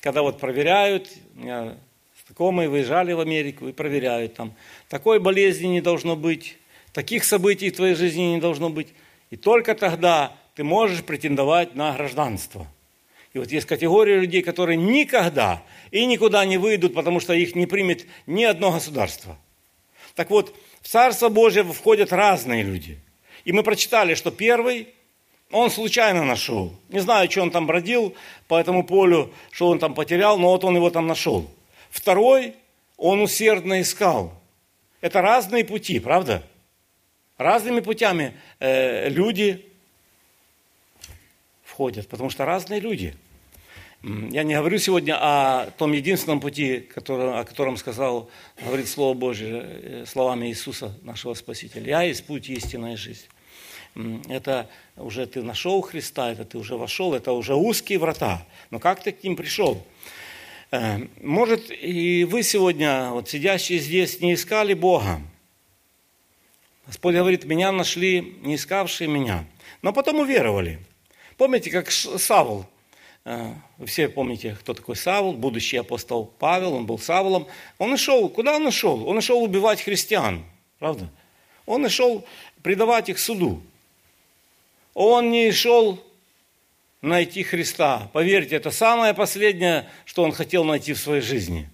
Когда 0.00 0.22
вот 0.22 0.38
проверяют, 0.38 1.10
у 1.34 1.40
меня 1.40 1.76
знакомые 2.24 2.68
выезжали 2.68 3.12
в 3.12 3.18
Америку 3.18 3.66
и 3.66 3.72
проверяют 3.72 4.34
там, 4.34 4.54
такой 4.88 5.18
болезни 5.18 5.66
не 5.66 5.80
должно 5.80 6.14
быть, 6.14 6.56
таких 6.92 7.24
событий 7.24 7.70
в 7.70 7.76
твоей 7.76 7.96
жизни 7.96 8.34
не 8.34 8.40
должно 8.40 8.70
быть. 8.70 8.94
И 9.30 9.36
только 9.36 9.74
тогда 9.74 10.36
ты 10.54 10.62
можешь 10.62 11.02
претендовать 11.02 11.74
на 11.74 11.94
гражданство. 11.94 12.64
И 13.32 13.38
вот 13.38 13.50
есть 13.50 13.66
категория 13.66 14.20
людей, 14.20 14.42
которые 14.42 14.76
никогда 14.76 15.64
и 15.90 16.06
никуда 16.06 16.44
не 16.44 16.58
выйдут, 16.58 16.94
потому 16.94 17.18
что 17.18 17.32
их 17.32 17.56
не 17.56 17.66
примет 17.66 18.06
ни 18.28 18.44
одно 18.44 18.70
государство. 18.70 19.36
Так 20.14 20.30
вот, 20.30 20.54
в 20.80 20.88
Царство 20.88 21.28
Божие 21.28 21.64
входят 21.64 22.12
разные 22.12 22.62
люди. 22.62 23.00
И 23.44 23.50
мы 23.50 23.64
прочитали, 23.64 24.14
что 24.14 24.30
первый, 24.30 24.86
он 25.54 25.70
случайно 25.70 26.24
нашел. 26.24 26.72
Не 26.88 27.00
знаю, 27.00 27.30
что 27.30 27.42
он 27.42 27.50
там 27.50 27.66
бродил 27.66 28.14
по 28.48 28.58
этому 28.58 28.84
полю, 28.84 29.32
что 29.50 29.68
он 29.68 29.78
там 29.78 29.94
потерял, 29.94 30.38
но 30.38 30.48
вот 30.48 30.64
он 30.64 30.76
его 30.76 30.90
там 30.90 31.06
нашел. 31.06 31.50
Второй, 31.90 32.54
он 32.96 33.20
усердно 33.20 33.80
искал. 33.80 34.32
Это 35.00 35.20
разные 35.20 35.64
пути, 35.64 36.00
правда? 36.00 36.42
Разными 37.38 37.80
путями 37.80 38.34
э, 38.58 39.08
люди 39.08 39.64
входят, 41.64 42.08
потому 42.08 42.30
что 42.30 42.44
разные 42.44 42.80
люди– 42.80 43.14
я 44.04 44.42
не 44.42 44.54
говорю 44.54 44.78
сегодня 44.78 45.16
о 45.18 45.70
том 45.78 45.92
единственном 45.92 46.38
пути, 46.38 46.80
который, 46.80 47.40
о 47.40 47.44
котором 47.44 47.78
сказал, 47.78 48.28
говорит 48.62 48.86
Слово 48.86 49.14
Божье 49.14 49.62
э, 49.64 50.04
словами 50.06 50.48
Иисуса, 50.48 50.94
нашего 51.00 51.32
Спасителя. 51.32 51.86
Я 51.86 52.02
есть 52.02 52.26
путь, 52.26 52.50
истинная 52.50 52.98
жизнь. 52.98 53.24
Это 54.28 54.68
уже 54.96 55.26
ты 55.26 55.42
нашел 55.42 55.80
Христа, 55.82 56.32
это 56.32 56.44
ты 56.44 56.58
уже 56.58 56.76
вошел, 56.76 57.14
это 57.14 57.32
уже 57.32 57.54
узкие 57.54 57.98
врата. 57.98 58.44
Но 58.70 58.78
как 58.78 59.02
ты 59.02 59.12
к 59.12 59.22
ним 59.22 59.36
пришел? 59.36 59.86
Э, 60.70 60.98
может, 61.22 61.70
и 61.70 62.24
вы 62.24 62.42
сегодня, 62.42 63.10
вот 63.10 63.28
сидящие 63.28 63.78
здесь, 63.78 64.20
не 64.20 64.34
искали 64.34 64.74
Бога. 64.74 65.20
Господь 66.86 67.14
говорит, 67.14 67.44
меня 67.44 67.72
нашли, 67.72 68.36
не 68.42 68.56
искавшие 68.56 69.08
меня. 69.08 69.46
Но 69.82 69.92
потом 69.92 70.20
уверовали. 70.20 70.80
Помните, 71.36 71.70
как 71.70 71.90
Савл 71.90 72.66
вы 73.24 73.86
все 73.86 74.08
помните, 74.08 74.56
кто 74.60 74.74
такой 74.74 74.96
Савл, 74.96 75.32
будущий 75.32 75.78
апостол 75.78 76.26
Павел, 76.38 76.74
он 76.74 76.84
был 76.84 76.98
Савлом. 76.98 77.46
Он 77.78 77.90
нашел, 77.90 78.28
куда 78.28 78.56
он 78.56 78.64
нашел? 78.64 79.08
Он 79.08 79.14
нашел 79.14 79.42
убивать 79.42 79.80
христиан, 79.80 80.44
правда? 80.78 81.08
Он 81.64 81.80
нашел 81.80 82.26
предавать 82.62 83.08
их 83.08 83.18
суду. 83.18 83.62
Он 84.94 85.30
не 85.30 85.50
шел 85.52 86.02
найти 87.02 87.42
Христа. 87.42 88.08
Поверьте, 88.12 88.56
это 88.56 88.70
самое 88.70 89.12
последнее, 89.12 89.88
что 90.04 90.22
он 90.22 90.32
хотел 90.32 90.64
найти 90.64 90.92
в 90.92 90.98
своей 90.98 91.20
жизни. 91.20 91.68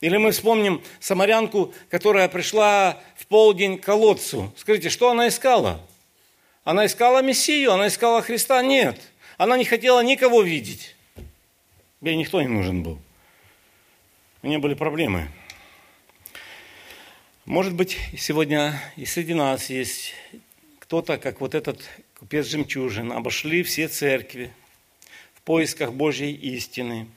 Или 0.00 0.16
мы 0.16 0.30
вспомним 0.30 0.82
самарянку, 1.00 1.72
которая 1.90 2.28
пришла 2.28 3.00
в 3.16 3.26
полдень 3.26 3.78
к 3.78 3.84
колодцу. 3.84 4.52
Скажите, 4.56 4.88
что 4.88 5.10
она 5.10 5.28
искала? 5.28 5.80
Она 6.64 6.86
искала 6.86 7.22
Мессию, 7.22 7.72
она 7.72 7.88
искала 7.88 8.22
Христа? 8.22 8.62
Нет. 8.62 9.00
Она 9.36 9.56
не 9.56 9.64
хотела 9.64 10.02
никого 10.02 10.42
видеть. 10.42 10.94
Ей 12.00 12.16
никто 12.16 12.40
не 12.40 12.48
нужен 12.48 12.82
был. 12.82 12.98
У 14.42 14.48
нее 14.48 14.58
были 14.58 14.74
проблемы. 14.74 15.28
Может 17.46 17.74
быть, 17.74 17.98
сегодня 18.18 18.80
и 18.96 19.06
среди 19.06 19.34
нас 19.34 19.70
есть 19.70 20.14
кто-то, 20.78 21.18
как 21.18 21.40
вот 21.40 21.54
этот 21.54 21.80
купец 22.18 22.46
жемчужин, 22.46 23.12
обошли 23.12 23.62
все 23.62 23.88
церкви 23.88 24.52
в 25.34 25.42
поисках 25.42 25.92
Божьей 25.92 26.32
истины. 26.32 27.08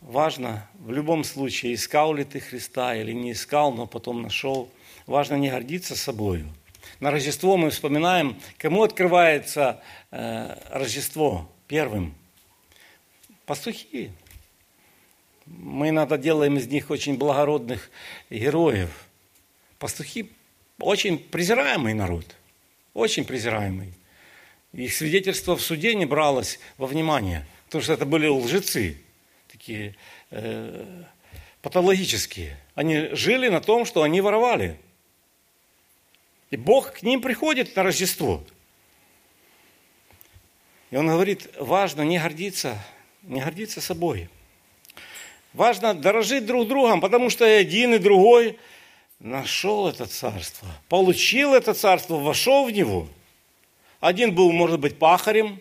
Важно, 0.00 0.68
в 0.74 0.92
любом 0.92 1.24
случае, 1.24 1.74
искал 1.74 2.14
ли 2.14 2.24
ты 2.24 2.40
Христа 2.40 2.94
или 2.94 3.12
не 3.12 3.32
искал, 3.32 3.72
но 3.72 3.86
потом 3.86 4.22
нашел. 4.22 4.70
Важно 5.06 5.34
не 5.36 5.50
гордиться 5.50 5.96
собою– 5.96 6.46
на 7.00 7.10
Рождество 7.10 7.56
мы 7.56 7.70
вспоминаем, 7.70 8.40
кому 8.58 8.82
открывается 8.82 9.82
э, 10.10 10.56
Рождество 10.70 11.50
первым. 11.66 12.14
Пастухи. 13.46 14.10
Мы 15.46 15.90
иногда 15.90 16.16
делаем 16.16 16.56
из 16.56 16.66
них 16.68 16.90
очень 16.90 17.18
благородных 17.18 17.90
героев. 18.30 18.90
Пастухи 19.78 20.32
очень 20.78 21.18
презираемый 21.18 21.94
народ. 21.94 22.24
Очень 22.94 23.24
презираемый. 23.24 23.92
Их 24.72 24.94
свидетельство 24.94 25.56
в 25.56 25.60
суде 25.60 25.94
не 25.94 26.06
бралось 26.06 26.58
во 26.78 26.86
внимание, 26.86 27.46
потому 27.66 27.82
что 27.82 27.92
это 27.92 28.06
были 28.06 28.26
лжецы, 28.26 28.98
такие 29.48 29.94
э, 30.30 31.04
патологические. 31.60 32.56
Они 32.74 33.08
жили 33.12 33.48
на 33.48 33.60
том, 33.60 33.84
что 33.84 34.02
они 34.02 34.20
воровали. 34.20 34.78
И 36.50 36.56
Бог 36.56 36.92
к 36.92 37.02
ним 37.02 37.20
приходит 37.20 37.74
на 37.74 37.82
Рождество. 37.82 38.44
И 40.90 40.96
Он 40.96 41.08
говорит, 41.08 41.50
важно 41.58 42.02
не 42.02 42.18
гордиться, 42.18 42.78
не 43.22 43.40
гордиться 43.40 43.80
собой. 43.80 44.28
Важно 45.52 45.94
дорожить 45.94 46.46
друг 46.46 46.68
другом, 46.68 47.00
потому 47.00 47.30
что 47.30 47.44
и 47.44 47.60
один, 47.60 47.94
и 47.94 47.98
другой 47.98 48.58
нашел 49.24 49.88
это 49.88 50.06
царство, 50.06 50.68
получил 50.88 51.54
это 51.54 51.74
царство, 51.74 52.16
вошел 52.16 52.64
в 52.66 52.70
него. 52.70 53.08
Один 54.00 54.34
был, 54.34 54.52
может 54.52 54.78
быть, 54.78 54.98
пахарем, 54.98 55.60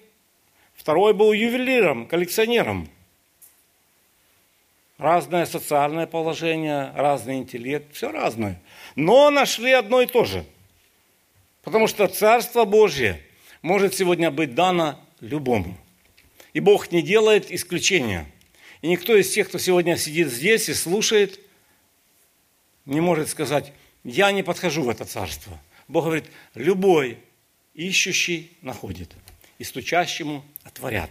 второй 0.75 1.13
был 1.13 1.34
ювелиром, 1.34 2.05
коллекционером. 2.05 2.89
Разное 5.00 5.48
социальное 5.48 6.05
положение, 6.05 6.91
разный 6.96 7.38
интеллект, 7.38 7.93
все 7.96 8.12
разное. 8.12 8.62
Но 8.96 9.32
нашли 9.32 9.72
одно 9.72 10.01
и 10.01 10.05
то 10.05 10.24
же– 10.24 10.46
Потому 11.63 11.88
что 11.88 12.08
Царство 12.08 12.65
Божье 12.65 13.22
может 13.62 13.96
сегодня 13.96 14.29
быть 14.29 14.53
дано 14.53 15.00
любому. 15.22 15.77
И 16.51 16.60
Бог 16.60 16.91
не 16.91 17.01
делает 17.01 17.51
исключения. 17.51 18.25
И 18.82 18.88
никто 18.88 19.15
из 19.15 19.32
тех, 19.32 19.48
кто 19.48 19.58
сегодня 19.58 19.98
сидит 19.98 20.32
здесь 20.32 20.67
и 20.67 20.74
слушает, 20.74 21.39
не 22.86 23.02
может 23.02 23.30
сказать, 23.30 23.74
я 24.04 24.32
не 24.32 24.44
подхожу 24.44 24.84
в 24.84 24.90
это 24.90 25.06
царство. 25.06 25.60
Бог 25.88 26.06
говорит, 26.06 26.25
любой 26.56 27.20
ищущий 27.74 28.58
находит, 28.62 29.12
и 29.58 29.63
стучащему 29.63 30.44
отворят. 30.63 31.10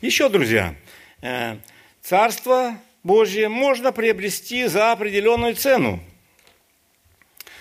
Еще, 0.00 0.28
друзья, 0.28 0.74
э, 1.20 1.58
царство 2.02 2.78
Божье 3.02 3.48
можно 3.48 3.92
приобрести 3.92 4.66
за 4.66 4.92
определенную 4.92 5.54
цену, 5.54 6.02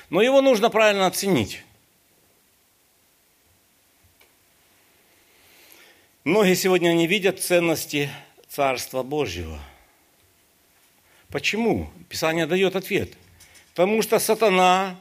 но 0.09 0.21
его 0.21 0.41
нужно 0.41 0.69
правильно 0.69 1.07
оценить. 1.07 1.61
Многие 6.23 6.55
сегодня 6.55 6.93
не 6.93 7.05
видят 7.05 7.39
ценности 7.39 8.09
Царства 8.49 9.03
Божьего. 9.03 9.59
Почему? 11.29 11.91
Писание 12.09 12.47
дает 12.47 12.75
ответ. 12.75 13.13
Потому 13.75 14.01
что 14.01 14.19
сатана, 14.19 14.95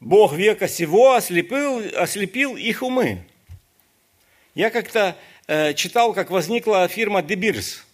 Бог 0.00 0.32
века 0.32 0.66
сего, 0.66 1.14
ослепил, 1.14 1.80
ослепил 1.96 2.56
их 2.56 2.82
умы. 2.82 3.24
Я 4.56 4.70
как-то 4.70 5.16
э, 5.46 5.72
читал, 5.74 6.12
как 6.12 6.28
возникла 6.32 6.88
фирма 6.88 7.22
Дебирс. 7.22 7.86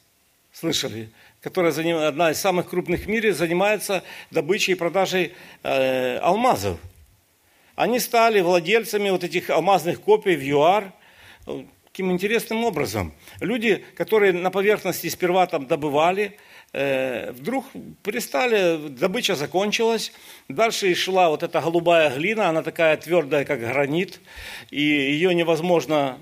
Слышали? 0.50 1.10
Которая 1.42 1.72
заним, 1.72 1.98
одна 1.98 2.30
из 2.30 2.40
самых 2.40 2.70
крупных 2.70 3.02
в 3.02 3.06
мире, 3.06 3.34
занимается 3.34 4.02
добычей 4.30 4.72
и 4.72 4.76
продажей 4.76 5.34
э, 5.62 6.16
алмазов. 6.22 6.78
Они 7.76 8.00
стали 8.00 8.40
владельцами 8.40 9.10
вот 9.10 9.24
этих 9.24 9.50
алмазных 9.50 10.00
копий 10.00 10.36
в 10.36 10.42
ЮАР. 10.42 10.90
Таким 11.84 12.10
интересным 12.10 12.64
образом. 12.64 13.12
Люди, 13.40 13.84
которые 13.94 14.32
на 14.32 14.50
поверхности 14.50 15.08
сперва 15.08 15.46
там 15.46 15.66
добывали, 15.66 16.24
э, 16.24 16.53
вдруг 16.74 17.66
перестали, 18.02 18.88
добыча 18.88 19.36
закончилась, 19.36 20.12
дальше 20.48 20.92
шла 20.96 21.28
вот 21.30 21.44
эта 21.44 21.60
голубая 21.60 22.10
глина, 22.10 22.48
она 22.48 22.62
такая 22.64 22.96
твердая, 22.96 23.44
как 23.44 23.60
гранит, 23.60 24.20
и 24.72 24.82
ее 24.82 25.32
невозможно 25.34 26.18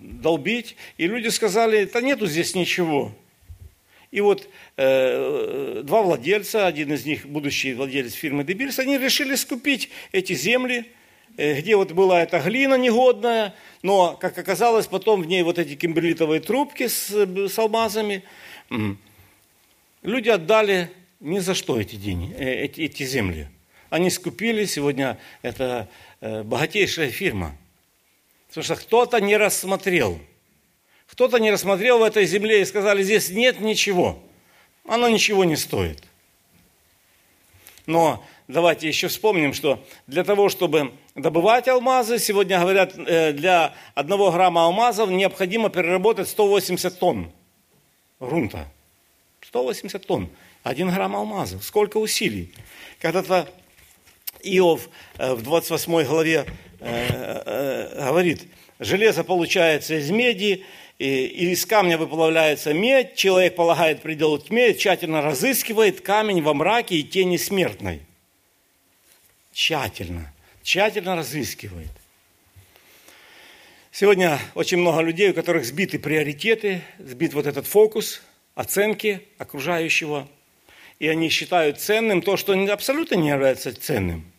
долбить, 0.00 0.76
и 0.98 1.06
люди 1.06 1.28
сказали, 1.28 1.84
да 1.92 2.00
нету 2.00 2.26
здесь 2.26 2.54
ничего. 2.54 3.12
И 4.10 4.20
вот 4.20 4.48
э, 4.76 5.82
два 5.84 6.02
владельца, 6.02 6.66
один 6.66 6.92
из 6.92 7.04
них 7.04 7.26
будущий 7.26 7.74
владелец 7.74 8.14
фирмы 8.14 8.42
Дебирс, 8.42 8.78
они 8.78 8.96
решили 8.96 9.34
скупить 9.34 9.90
эти 10.12 10.32
земли, 10.32 10.86
э, 11.36 11.60
где 11.60 11.76
вот 11.76 11.92
была 11.92 12.22
эта 12.22 12.40
глина 12.40 12.76
негодная, 12.76 13.54
но, 13.82 14.16
как 14.18 14.38
оказалось, 14.38 14.86
потом 14.86 15.22
в 15.22 15.26
ней 15.26 15.42
вот 15.42 15.58
эти 15.58 15.74
кимберлитовые 15.74 16.40
трубки 16.40 16.86
с, 16.86 17.10
с 17.10 17.58
алмазами. 17.58 18.22
Люди 20.02 20.28
отдали 20.28 20.90
ни 21.20 21.38
за 21.38 21.54
что 21.54 21.80
эти 21.80 21.96
деньги, 21.96 22.34
э, 22.34 22.64
эти, 22.64 22.82
эти 22.82 23.04
земли. 23.04 23.48
Они 23.90 24.10
скупили, 24.10 24.64
сегодня 24.64 25.18
это 25.42 25.88
э, 26.20 26.42
богатейшая 26.42 27.10
фирма– 27.10 27.56
Потому 28.48 28.64
что 28.64 28.76
кто-то 28.76 29.20
не 29.20 29.36
рассмотрел. 29.36 30.18
Кто-то 31.06 31.38
не 31.38 31.50
рассмотрел 31.50 31.98
в 31.98 32.02
этой 32.02 32.24
земле 32.26 32.62
и 32.62 32.64
сказали, 32.64 33.02
здесь 33.02 33.30
нет 33.30 33.60
ничего. 33.60 34.18
Оно 34.86 35.08
ничего 35.08 35.44
не 35.44 35.56
стоит. 35.56 36.02
Но 37.86 38.24
давайте 38.46 38.88
еще 38.88 39.08
вспомним, 39.08 39.52
что 39.52 39.84
для 40.06 40.24
того, 40.24 40.48
чтобы 40.48 40.92
добывать 41.14 41.68
алмазы, 41.68 42.18
сегодня 42.18 42.58
говорят, 42.58 42.94
э, 42.96 43.32
для 43.32 43.74
одного 43.94 44.30
грамма 44.30 44.64
алмазов 44.64 45.10
необходимо 45.10 45.68
переработать 45.68 46.28
180 46.28 46.98
тонн 46.98 47.32
грунта. 48.18 48.66
180 49.48 50.06
тонн. 50.06 50.30
Один 50.62 50.90
грамм 50.90 51.16
алмазов. 51.16 51.64
Сколько 51.64 51.98
усилий. 51.98 52.52
Когда-то 53.00 53.48
Иов 54.42 54.88
э, 55.18 55.34
в 55.34 55.42
28 55.42 56.04
главе 56.04 56.46
Э, 56.80 57.42
э, 57.44 58.04
говорит, 58.06 58.46
железо 58.78 59.24
получается 59.24 59.98
из 59.98 60.10
меди, 60.10 60.64
и 60.98 61.50
из 61.52 61.64
камня 61.64 61.96
выплавляется 61.96 62.72
медь, 62.72 63.14
человек 63.14 63.54
полагает 63.54 64.02
предел 64.02 64.36
тьме, 64.38 64.74
тщательно 64.74 65.22
разыскивает 65.22 66.00
камень 66.00 66.42
во 66.42 66.54
мраке 66.54 66.96
и 66.96 67.02
тени 67.02 67.36
смертной. 67.36 68.00
Тщательно, 69.52 70.32
тщательно 70.62 71.16
разыскивает. 71.16 71.90
Сегодня 73.92 74.38
очень 74.54 74.78
много 74.78 75.02
людей, 75.02 75.30
у 75.30 75.34
которых 75.34 75.64
сбиты 75.64 75.98
приоритеты, 75.98 76.82
сбит 76.98 77.34
вот 77.34 77.46
этот 77.46 77.66
фокус 77.66 78.22
оценки 78.58 79.26
окружающего, 79.38 80.28
и 80.98 81.08
они 81.08 81.28
считают 81.28 81.80
ценным 81.80 82.22
то, 82.22 82.36
что 82.36 82.52
абсолютно 82.72 83.14
не 83.14 83.28
является 83.28 83.74
ценным– 83.74 84.30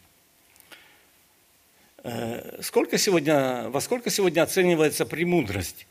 Э, 2.04 2.62
сколько 2.62 2.98
сегодня, 2.98 3.70
во 3.70 3.82
сколько 3.82 4.10
сегодня 4.10 4.42
оценивается 4.42 5.06
премудрость? 5.06 5.86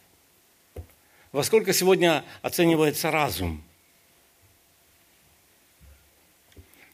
Во 1.32 1.42
сколько 1.42 1.72
сегодня 1.72 2.24
оценивается 2.40 3.10
разум? 3.10 3.62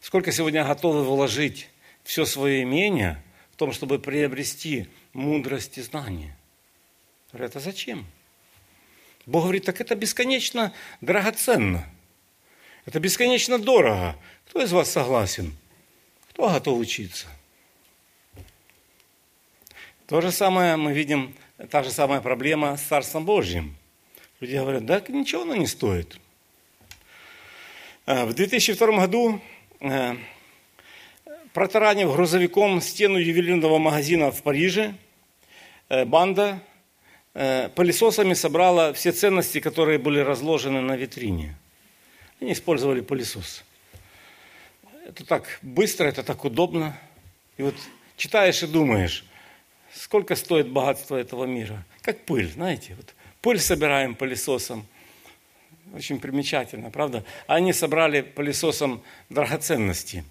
Сколько 0.01 0.33
сегодня 0.33 0.65
готовы 0.65 1.05
вложить 1.05 1.71
все 2.03 2.25
свое 2.25 2.63
имение 2.65 3.23
в 3.53 3.57
том, 3.57 3.73
чтобы 3.73 3.99
приобрести 3.99 4.89
мудрость 5.13 5.79
и 5.79 5.83
знание? 5.83 6.37
Это 7.33 7.61
зачем? 7.61 8.07
Бог 9.27 9.45
говорит, 9.45 9.65
так 9.65 9.81
это 9.81 9.95
бесконечно 9.95 10.73
драгоценно. 11.01 11.87
Это 12.85 13.01
бесконечно 13.01 13.59
дорого. 13.59 14.17
Кто 14.47 14.63
из 14.63 14.73
вас 14.73 14.91
согласен? 14.91 15.57
Кто 16.31 16.51
готов 16.51 16.79
учиться? 16.79 17.27
То 20.07 20.21
же 20.21 20.31
самое 20.33 20.77
мы 20.77 20.93
видим, 20.93 21.35
та 21.71 21.83
же 21.83 21.91
самая 21.91 22.21
проблема 22.21 22.77
с 22.77 22.83
Царством 22.83 23.25
Божьим. 23.25 23.75
Люди 24.41 24.57
говорят, 24.57 24.85
да 24.85 25.03
ничего 25.09 25.43
оно 25.43 25.57
не 25.57 25.67
стоит. 25.67 26.21
Э, 28.05 28.27
в 28.27 28.35
2002 28.35 28.99
году, 28.99 29.41
э, 29.81 30.17
протаранив 31.55 32.13
грузовиком 32.13 32.83
стену 32.83 33.17
ювелирного 33.17 33.79
магазина 33.79 34.31
в 34.31 34.43
Париже, 34.43 34.95
э, 35.89 36.05
банда 36.05 36.61
пылесосами 37.35 38.35
собрала 38.35 38.93
все 38.93 39.13
ценности, 39.13 39.61
которые 39.61 39.99
были 39.99 40.21
разложены 40.21 40.81
на 40.81 40.97
витрине. 40.97 41.55
Они 42.41 42.53
использовали 42.53 43.01
пылесос. 43.01 43.65
Это 45.07 45.27
так 45.27 45.59
быстро, 45.63 46.07
это 46.07 46.23
так 46.23 46.45
удобно. 46.45 46.99
И 47.59 47.63
вот 47.63 47.75
читаешь 48.17 48.63
и 48.63 48.67
думаешь, 48.67 49.25
Сколько 49.95 50.35
стоит 50.35 50.69
богатство 50.69 51.17
этого 51.17 51.45
мира? 51.45 51.85
Как 52.03 52.25
пыль, 52.25 52.51
знаете, 52.51 52.95
вот 52.97 53.15
пыль 53.41 53.61
собираем 53.61 54.17
пылесосом. 54.17 54.87
Очень 55.95 56.19
примечательно, 56.19 56.91
правда? 56.91 57.25
Они 57.47 57.73
собрали 57.73 58.23
пылесосом 58.23 59.03
драгоценности. 59.29 60.25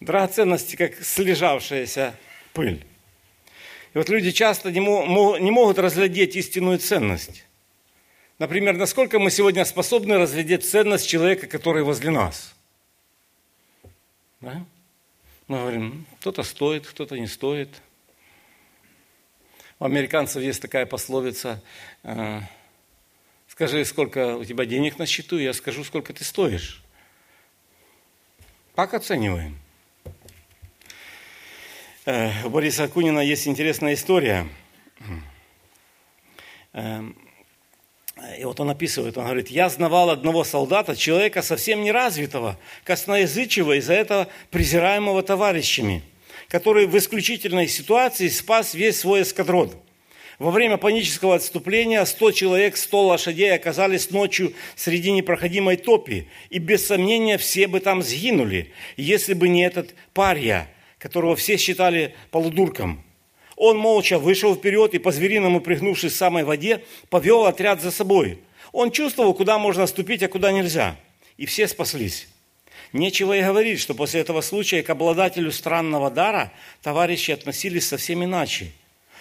Драгоценности, 0.00 0.76
как 0.76 0.94
слежавшаяся 1.02 2.14
пыль. 2.54 2.84
Вот 3.98 4.08
люди 4.08 4.30
часто 4.30 4.70
не, 4.70 4.80
могут 4.80 5.78
разглядеть 5.78 6.36
истинную 6.36 6.78
ценность. 6.78 7.44
Например, 8.38 8.76
насколько 8.76 9.18
мы 9.18 9.30
сегодня 9.30 9.64
способны 9.64 10.18
разглядеть 10.18 10.64
ценность 10.64 11.08
человека, 11.08 11.46
который 11.46 11.82
возле 11.82 12.10
нас. 12.10 12.54
Да? 14.40 14.64
Мы 15.48 15.58
говорим, 15.58 16.06
кто-то 16.20 16.42
стоит, 16.42 16.86
кто-то 16.86 17.18
не 17.18 17.26
стоит– 17.26 17.68
у 19.80 19.84
американцев 19.84 20.42
есть 20.42 20.60
такая 20.60 20.86
пословица, 20.86 21.62
э, 22.02 22.40
скажи, 23.46 23.84
сколько 23.84 24.36
у 24.36 24.44
тебя 24.44 24.64
денег 24.64 24.98
на 24.98 25.06
счету, 25.06 25.38
я 25.38 25.52
скажу, 25.52 25.84
сколько 25.84 26.12
ты 26.12 26.24
стоишь. 26.24 26.82
Так 28.74 28.92
оцениваем. 28.94 29.56
Э, 32.08 32.30
у 32.46 32.48
Бориса 32.48 32.84
Акунина 32.84 33.20
есть 33.20 33.46
интересная 33.46 33.92
история. 33.92 34.46
Э, 36.72 37.02
и 38.40 38.44
вот 38.44 38.58
он 38.60 38.70
описывает, 38.70 39.18
он 39.18 39.24
говорит, 39.24 39.48
я 39.48 39.68
знавал 39.68 40.08
одного 40.08 40.42
солдата, 40.42 40.96
человека 40.96 41.42
совсем 41.42 41.82
неразвитого, 41.82 42.58
косноязычего, 42.84 43.78
из-за 43.78 43.92
этого 43.92 44.28
презираемого 44.50 45.22
товарищами– 45.22 46.02
который 46.48 46.86
в 46.86 46.96
исключительной 46.96 47.68
ситуации 47.68 48.28
спас 48.28 48.74
весь 48.74 49.00
свой 49.00 49.22
эскадрон. 49.22 49.70
Во 50.38 50.50
время 50.50 50.76
панического 50.76 51.34
отступления 51.34 52.04
100 52.04 52.32
человек, 52.32 52.76
100 52.76 53.06
лошадей 53.06 53.52
оказались 53.54 54.10
ночью 54.10 54.54
среди 54.76 55.10
непроходимой 55.10 55.76
топи, 55.76 56.28
и 56.48 56.58
без 56.58 56.86
сомнения 56.86 57.38
все 57.38 57.66
бы 57.66 57.80
там 57.80 58.02
сгинули, 58.02 58.72
если 58.96 59.34
бы 59.34 59.48
не 59.48 59.64
этот 59.64 59.94
парья, 60.14 60.68
которого 60.98 61.36
все 61.36 61.56
считали 61.56 62.14
полудурком. 62.30 63.02
Он 63.56 63.76
молча 63.76 64.18
вышел 64.18 64.54
вперед 64.54 64.94
и, 64.94 64.98
по-звериному 64.98 65.60
пригнувшись 65.60 66.12
в 66.12 66.16
самой 66.16 66.44
воде, 66.44 66.84
повел 67.10 67.46
отряд 67.46 67.82
за 67.82 67.90
собой. 67.90 68.38
Он 68.72 68.90
чувствовал, 68.90 69.34
куда 69.34 69.58
можно 69.58 69.86
ступить, 69.86 70.22
а 70.22 70.28
куда 70.28 70.52
нельзя. 70.52 70.96
И 71.36 71.46
все 71.46 71.66
спаслись. 71.66 72.28
Нечего 72.92 73.36
и 73.36 73.42
говорить, 73.42 73.80
что 73.80 73.94
после 73.94 74.20
этого 74.20 74.40
случая 74.40 74.82
к 74.82 74.90
обладателю 74.90 75.52
странного 75.52 76.10
дара 76.10 76.52
товарищи 76.82 77.32
относились 77.32 77.86
совсем 77.86 78.24
иначе. 78.24 78.72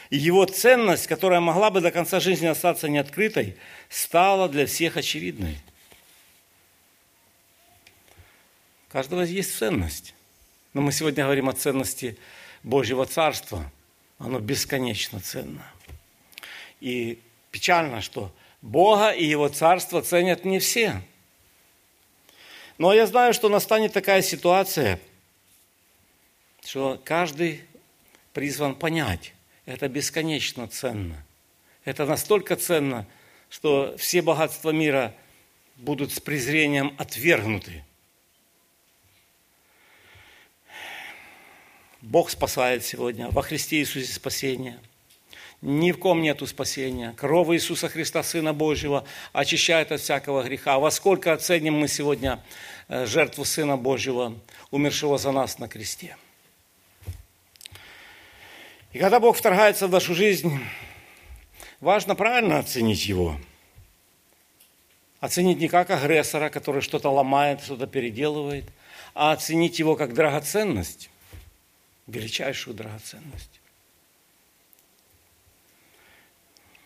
И 0.10 0.18
его 0.18 0.46
ценность, 0.46 1.08
которая 1.08 1.42
могла 1.42 1.70
бы 1.70 1.82
до 1.82 1.92
конца 1.92 2.20
жизни 2.20 2.46
остаться 2.46 2.88
неоткрытой, 2.88 3.58
стала 3.90 4.48
для 4.48 4.66
всех 4.66 4.96
очевидной. 4.96 5.58
У 8.88 8.94
каждого 8.94 9.24
есть 9.24 9.58
ценность. 9.58 10.13
Но 10.78 10.84
мы 10.84 10.92
сегодня 10.92 11.24
говорим 11.24 11.50
о 11.50 11.54
ценности 11.54 12.20
Божьего 12.62 13.08
Царства. 13.08 13.72
Оно 14.20 14.40
бесконечно 14.40 15.20
ценно. 15.20 15.66
И 16.82 17.20
печально, 17.50 18.00
что 18.00 18.32
Бога 18.62 19.10
и 19.10 19.26
Его 19.26 19.50
Царство 19.50 20.04
ценят 20.04 20.46
не 20.46 20.60
все– 20.60 21.02
Но 22.78 22.94
я 22.94 23.08
знаю, 23.08 23.34
что 23.34 23.50
настанет 23.50 23.92
такая 23.92 24.22
ситуация, 24.22 25.00
что 26.63 27.02
каждый 27.04 27.63
призван 28.34 28.76
понять, 28.76 29.34
это 29.66 29.90
бесконечно 29.90 30.68
ценно. 30.68 31.26
Это 31.86 32.06
настолько 32.06 32.56
ценно, 32.56 33.08
что 33.50 33.96
все 33.98 34.22
богатства 34.22 34.70
мира 34.70 35.16
будут 35.78 36.13
с 36.13 36.20
презрением 36.20 36.94
отвергнуты. 37.00 37.84
Бог 42.08 42.30
спасает 42.30 42.86
сегодня. 42.86 43.30
Во 43.32 43.41
Христе 43.41 43.80
Иисусе 43.80 44.13
спасение. 44.13 44.80
Ни 45.62 45.91
в 45.91 46.00
ком 46.00 46.22
нету 46.22 46.48
спасения. 46.48 47.13
Кровь 47.17 47.50
Иисуса 47.50 47.89
Христа, 47.89 48.24
Сына 48.24 48.54
Божьего, 48.54 49.04
очищает 49.34 49.91
от 49.91 50.00
всякого 50.00 50.41
греха. 50.43 50.80
Во 50.80 50.89
сколько 50.89 51.34
оценим 51.34 51.74
мы 51.74 51.89
сегодня 51.89 52.41
э, 52.88 53.06
жертву 53.06 53.43
Сына 53.43 53.76
Божьего, 53.76 54.34
умершего 54.72 55.17
за 55.17 55.34
нас 55.34 55.60
на 55.60 55.67
кресте. 55.67 56.15
И 58.93 59.00
когда 59.00 59.20
Бог 59.20 59.36
вторгается 59.36 59.88
в 59.88 59.91
нашу 59.91 60.15
жизнь, 60.15 60.58
важно 61.82 62.15
правильно 62.15 62.60
оценить 62.60 63.06
Его. 63.06 63.38
Оценить 65.20 65.60
не 65.60 65.67
как 65.67 65.89
агрессора, 65.89 66.50
который 66.50 66.82
что-то 66.82 67.10
ломает, 67.10 67.62
что-то 67.62 67.86
переделывает, 67.86 68.63
а 69.13 69.34
оценить 69.34 69.78
Его 69.78 69.98
как 69.98 70.13
драгоценность, 70.13 71.10
величайшую 72.08 72.76
драгоценность. 72.76 73.62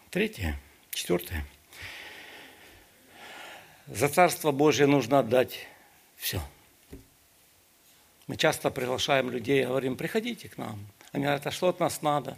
Третье, 0.10 0.60
четвертое. 0.91 1.45
За 3.88 4.10
Царство 4.10 4.51
Божие 4.51 4.88
нужно 4.88 5.19
отдать 5.19 5.67
все. 6.17 6.41
Мы 8.27 8.38
часто 8.38 8.69
приглашаем 8.71 9.29
людей 9.29 9.63
и 9.63 9.65
говорим, 9.65 9.95
приходите 9.95 10.49
к 10.49 10.57
нам– 10.57 10.86
они 11.12 11.25
говорят, 11.25 11.45
а 11.45 11.51
что 11.51 11.69
от 11.69 11.79
нас 11.79 12.01
надо? 12.01 12.38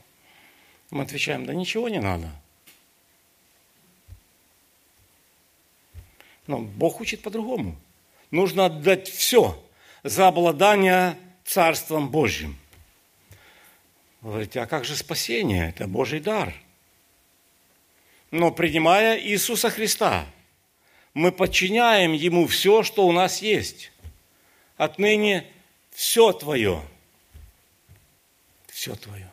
Мы 0.89 1.03
отвечаем, 1.03 1.45
да 1.45 1.53
ничего 1.53 1.89
не 1.89 1.99
надо. 1.99 2.29
Но 6.47 6.59
Бог 6.59 6.99
учит 6.99 7.21
по-другому. 7.21 7.75
Нужно 8.31 8.65
отдать 8.65 9.07
все 9.07 9.63
за 10.03 10.27
обладание 10.27 11.17
Царством 11.45 12.09
Божьим. 12.09 12.57
Вы 14.23 14.31
говорите, 14.31 14.61
а 14.61 14.65
как 14.65 14.85
же 14.85 14.95
спасение? 14.95 15.69
Это 15.69 15.87
Божий 15.87 16.19
дар. 16.19 16.53
Но 18.31 18.51
принимая 18.51 19.19
Иисуса 19.19 19.69
Христа, 19.69 20.25
мы 21.13 21.31
подчиняем 21.31 22.13
Ему 22.13 22.47
все, 22.47 22.81
что 22.81 23.05
у 23.05 23.11
нас 23.11 23.43
есть. 23.43 23.91
Отныне 24.77 25.45
все 25.91 26.33
Твое– 26.33 26.81
все 28.83 28.95
твое. 28.95 29.29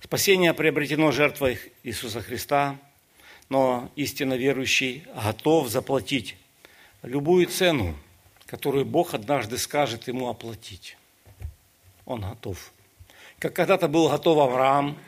Спасение 0.00 0.54
приобретено 0.54 1.10
жертвой 1.10 1.58
Иисуса 1.82 2.20
Христа, 2.20 2.78
но 3.48 3.90
истинно 3.96 4.34
верующий 4.34 5.04
готов 5.12 5.68
заплатить 5.68 6.36
любую 7.02 7.46
цену, 7.46 7.96
которую 8.46 8.84
Бог 8.84 9.14
однажды 9.14 9.58
скажет 9.58 10.06
ему 10.08 10.28
оплатить. 10.28 10.96
Он 12.10 12.22
готов. 12.22 12.72
Как 13.38 13.54
когда-то 13.54 13.86
был 13.86 14.08
готов 14.08 14.38
Авраам. 14.38 14.98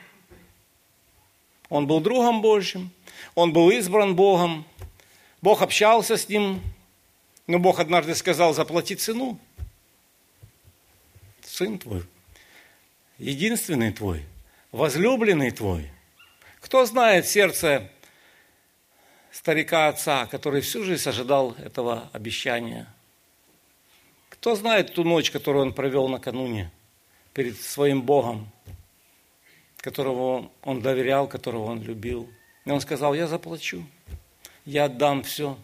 Он 1.69 1.89
был 1.89 2.01
другом 2.01 2.43
Божьим, 2.43 2.93
он 3.35 3.53
был 3.53 3.71
избран 3.71 4.15
Богом, 4.15 4.65
Бог 5.41 5.63
общался 5.63 6.17
с 6.17 6.29
ним, 6.29 6.63
но 7.49 7.59
Бог 7.59 7.81
однажды 7.81 8.15
сказал, 8.15 8.55
заплати 8.55 8.95
цену– 8.95 9.37
сын 11.45 11.77
твой, 11.77 12.05
единственный 13.19 13.93
твой, 13.93 14.25
возлюбленный 14.71 15.51
твой. 15.51 15.91
Кто 16.61 16.85
знает 16.85 17.27
сердце 17.27 17.91
старика 19.33 19.89
отца, 19.89 20.27
который 20.27 20.61
всю 20.61 20.85
жизнь 20.85 21.09
ожидал 21.09 21.57
этого 21.59 22.11
обещания? 22.13 22.87
Кто 24.29 24.55
знает 24.55 24.95
ту 24.95 25.03
ночь, 25.03 25.33
которую 25.33 25.67
он 25.67 25.73
провел 25.73 26.09
накануне 26.09 26.71
перед 27.35 27.61
своим 27.61 28.03
Богом, 28.03 28.49
которого 29.79 30.51
он 30.63 30.81
доверял, 30.81 31.27
которого 31.27 31.65
он 31.71 31.83
любил? 31.83 32.29
И 32.65 32.71
он 32.71 32.81
сказал, 32.81 33.15
я 33.15 33.27
заплачу, 33.27 33.85
я 34.65 34.85
отдам 34.85 35.23
все. 35.23 35.57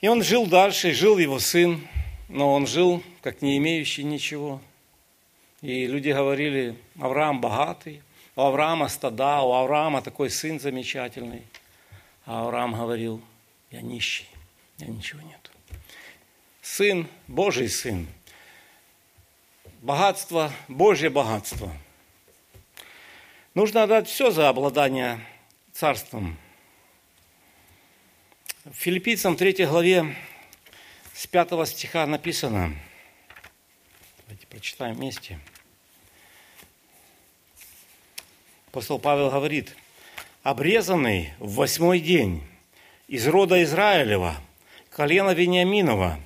И 0.00 0.08
он 0.08 0.22
жил 0.22 0.46
дальше, 0.46 0.92
жил 0.92 1.18
его 1.18 1.38
сын, 1.38 1.86
но 2.28 2.54
он 2.54 2.66
жил 2.66 3.02
как 3.22 3.42
не 3.42 3.58
имеющий 3.58 4.04
ничего. 4.04 4.60
И 5.62 5.86
люди 5.86 6.08
говорили, 6.08 6.76
Авраам 6.98 7.40
богатый, 7.40 8.02
у 8.34 8.40
Авраама 8.40 8.88
стада, 8.88 9.42
у 9.42 9.52
Авраама 9.52 10.00
такой 10.00 10.30
сын 10.30 10.58
замечательный. 10.58 11.42
А 12.24 12.42
Авраам 12.42 12.74
говорил, 12.74 13.20
я 13.70 13.82
нищий, 13.82 14.26
меня 14.78 14.92
ничего 14.92 15.20
нет. 15.20 15.50
Сын, 16.62 17.06
Божий 17.26 17.68
сын. 17.68 18.06
Богатство, 19.82 20.52
Божье 20.68 21.08
богатство. 21.08 21.72
Нужно 23.54 23.84
отдать 23.84 24.08
все 24.08 24.30
за 24.30 24.50
обладание 24.50 25.26
царством. 25.72 26.36
В 28.66 28.74
Филиппийцам 28.74 29.36
3 29.36 29.64
главе 29.64 30.14
с 31.14 31.26
пятого 31.26 31.64
стиха 31.64 32.06
написано, 32.06 32.76
давайте 34.26 34.46
прочитаем 34.48 34.96
вместе. 34.96 35.40
Апостол 38.66 38.98
Павел 38.98 39.30
говорит, 39.30 39.74
обрезанный 40.42 41.32
в 41.38 41.54
восьмой 41.54 42.00
день 42.00 42.46
из 43.08 43.26
рода 43.26 43.62
Израилева, 43.62 44.36
колена 44.90 45.30
Вениаминова, 45.30 46.20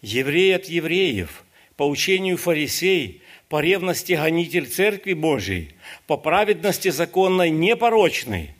еврей 0.00 0.56
от 0.56 0.64
евреев, 0.64 1.43
по 1.76 1.88
учению 1.88 2.36
фарисей, 2.36 3.22
по 3.48 3.60
ревности 3.60 4.12
гонитель 4.12 4.66
Церкви 4.66 5.12
Божией, 5.12 5.74
по 6.06 6.16
праведности 6.16 6.88
законной 6.88 7.50
непорочной. 7.50 8.54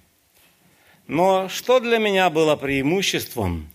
Но 1.06 1.48
что 1.48 1.80
для 1.80 1.98
меня 1.98 2.30
было 2.30 2.56
преимуществом, 2.56 3.68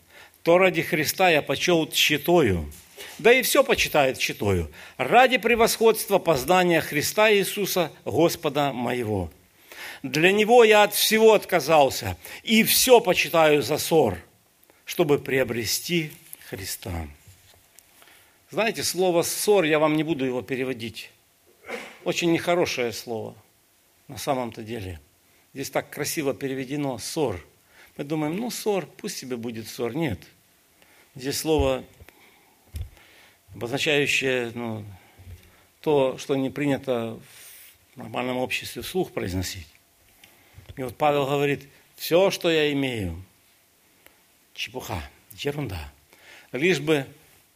то 0.43 0.57
ради 0.57 0.81
Христа 0.81 1.29
я 1.29 1.41
почел 1.41 1.87
читою, 1.87 2.71
да 3.17 3.33
и 3.33 3.41
все 3.41 3.63
почитает 3.63 4.17
читою, 4.17 4.71
ради 4.97 5.37
превосходства 5.37 6.19
познания 6.19 6.81
Христа 6.81 7.31
Иисуса, 7.31 7.91
Господа 8.05 8.71
моего. 8.73 9.29
Для 10.01 10.31
Него 10.31 10.63
я 10.63 10.83
от 10.83 10.93
всего 10.93 11.33
отказался, 11.33 12.17
и 12.43 12.63
все 12.63 13.01
почитаю 13.01 13.61
за 13.61 13.77
ссор, 13.77 14.17
чтобы 14.85 15.19
приобрести 15.19 16.11
Христа. 16.49 17.07
Знаете, 18.51 18.83
слово 18.83 19.21
«ссор», 19.21 19.63
я 19.63 19.79
вам 19.79 19.95
не 19.95 20.03
буду 20.03 20.25
его 20.25 20.41
переводить. 20.41 21.11
Очень 22.03 22.31
нехорошее 22.31 22.91
слово 22.93 23.35
на 24.07 24.17
самом-то 24.17 24.63
деле. 24.63 24.99
Здесь 25.53 25.69
так 25.69 25.89
красиво 25.89 26.33
переведено 26.33 26.97
«ссор». 26.97 27.45
Мы 27.97 28.03
думаем, 28.05 28.37
ну, 28.37 28.49
ссор, 28.49 28.85
пусть 28.85 29.17
себе 29.17 29.35
будет 29.37 29.67
ссор. 29.67 29.95
Нет– 29.95 30.19
Здесь 31.15 31.39
слово, 31.39 31.83
обозначающее 33.53 34.51
ну, 34.53 34.85
то, 35.81 36.17
что 36.17 36.35
не 36.35 36.51
принято 36.51 37.19
в 37.93 37.97
нормальном 37.97 38.37
обществе 38.37 38.83
вслух 38.83 39.11
произносить. 39.11 39.67
И 40.77 40.83
вот 40.83 40.95
Павел 40.95 41.25
говорит, 41.25 41.67
все, 41.95 42.29
что 42.29 42.49
я 42.49 42.71
имею, 42.71 43.21
чепуха, 44.53 45.01
ерунда. 45.33 45.91
Лишь 46.51 46.79
бы 46.79 47.07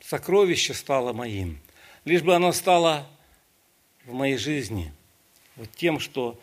сокровище 0.04 0.74
стало 0.74 1.14
моим, 1.14 1.60
лишь 2.06 2.22
бы 2.22 2.36
оно 2.36 2.52
стало 2.52 3.08
в 4.06 4.14
моей 4.14 4.38
жизни 4.38 4.92
вот 5.56 5.70
тем, 5.72 6.00
что, 6.00 6.40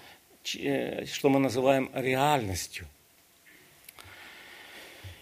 э, 0.57 1.05
что 1.07 1.29
мы 1.29 1.39
называем 1.39 1.91
реальностью– 1.95 2.87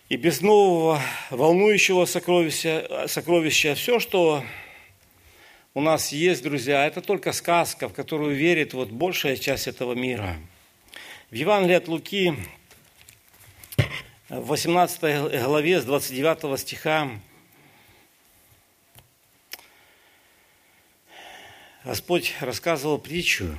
и 0.09 0.17
без 0.17 0.41
нового 0.41 1.03
волнующего 1.29 2.07
сокровища, 2.07 3.05
сокровища 3.09 3.75
все, 3.75 4.01
что 4.01 4.43
у 5.75 5.83
нас 5.83 6.13
есть, 6.13 6.43
друзья, 6.43 6.87
это 6.87 7.03
только 7.03 7.33
сказка, 7.33 7.91
в 7.91 7.93
которую 7.93 8.35
верит 8.35 8.73
вот 8.73 8.89
большая 8.89 9.37
часть 9.37 9.69
этого 9.69 9.93
мира. 9.93 10.37
В 11.31 11.35
Евангелии 11.35 11.75
от 11.75 11.89
Луки, 11.89 12.35
в 14.31 14.47
18 14.47 15.43
главе 15.45 15.79
с 15.79 15.85
29 15.85 16.59
стиха, 16.59 17.11
Господь 21.85 22.35
рассказывал 22.41 22.99
притчу. 22.99 23.57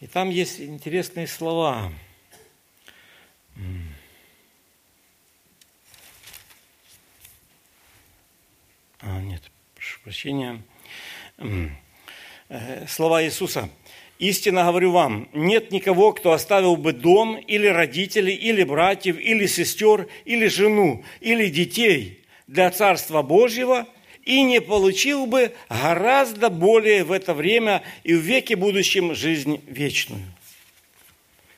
И 0.00 0.06
там 0.06 0.28
есть 0.28 0.60
интересные 0.60 1.26
слова. 1.26 1.90
А, 9.00 9.20
нет, 9.20 9.42
прошу 9.74 10.00
прощения. 10.02 10.62
Э, 12.48 12.86
слова 12.86 13.24
Иисуса. 13.24 13.70
Истинно 14.18 14.64
говорю 14.64 14.92
вам, 14.92 15.28
нет 15.32 15.72
никого, 15.72 16.12
кто 16.12 16.32
оставил 16.32 16.76
бы 16.76 16.92
дом 16.92 17.38
или 17.38 17.66
родителей, 17.66 18.34
или 18.34 18.62
братьев, 18.62 19.18
или 19.18 19.46
сестер, 19.46 20.06
или 20.26 20.48
жену, 20.48 21.02
или 21.20 21.48
детей 21.48 22.25
для 22.46 22.70
Царства 22.70 23.22
Божьего 23.22 23.86
и 24.24 24.42
не 24.42 24.60
получил 24.60 25.26
бы 25.26 25.54
гораздо 25.68 26.50
более 26.50 27.04
в 27.04 27.12
это 27.12 27.34
время 27.34 27.82
и 28.02 28.14
в 28.14 28.18
веке 28.18 28.56
будущем 28.56 29.14
жизнь 29.14 29.62
вечную. 29.66 30.24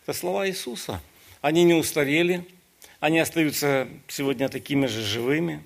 Это 0.03 0.13
слова 0.17 0.49
Иисуса. 0.49 1.03
Они 1.41 1.65
не 1.65 1.75
устарели, 1.75 2.45
они 3.01 3.19
остаются 3.19 3.89
сегодня 4.09 4.49
такими 4.49 4.87
же 4.87 5.03
живыми. 5.03 5.65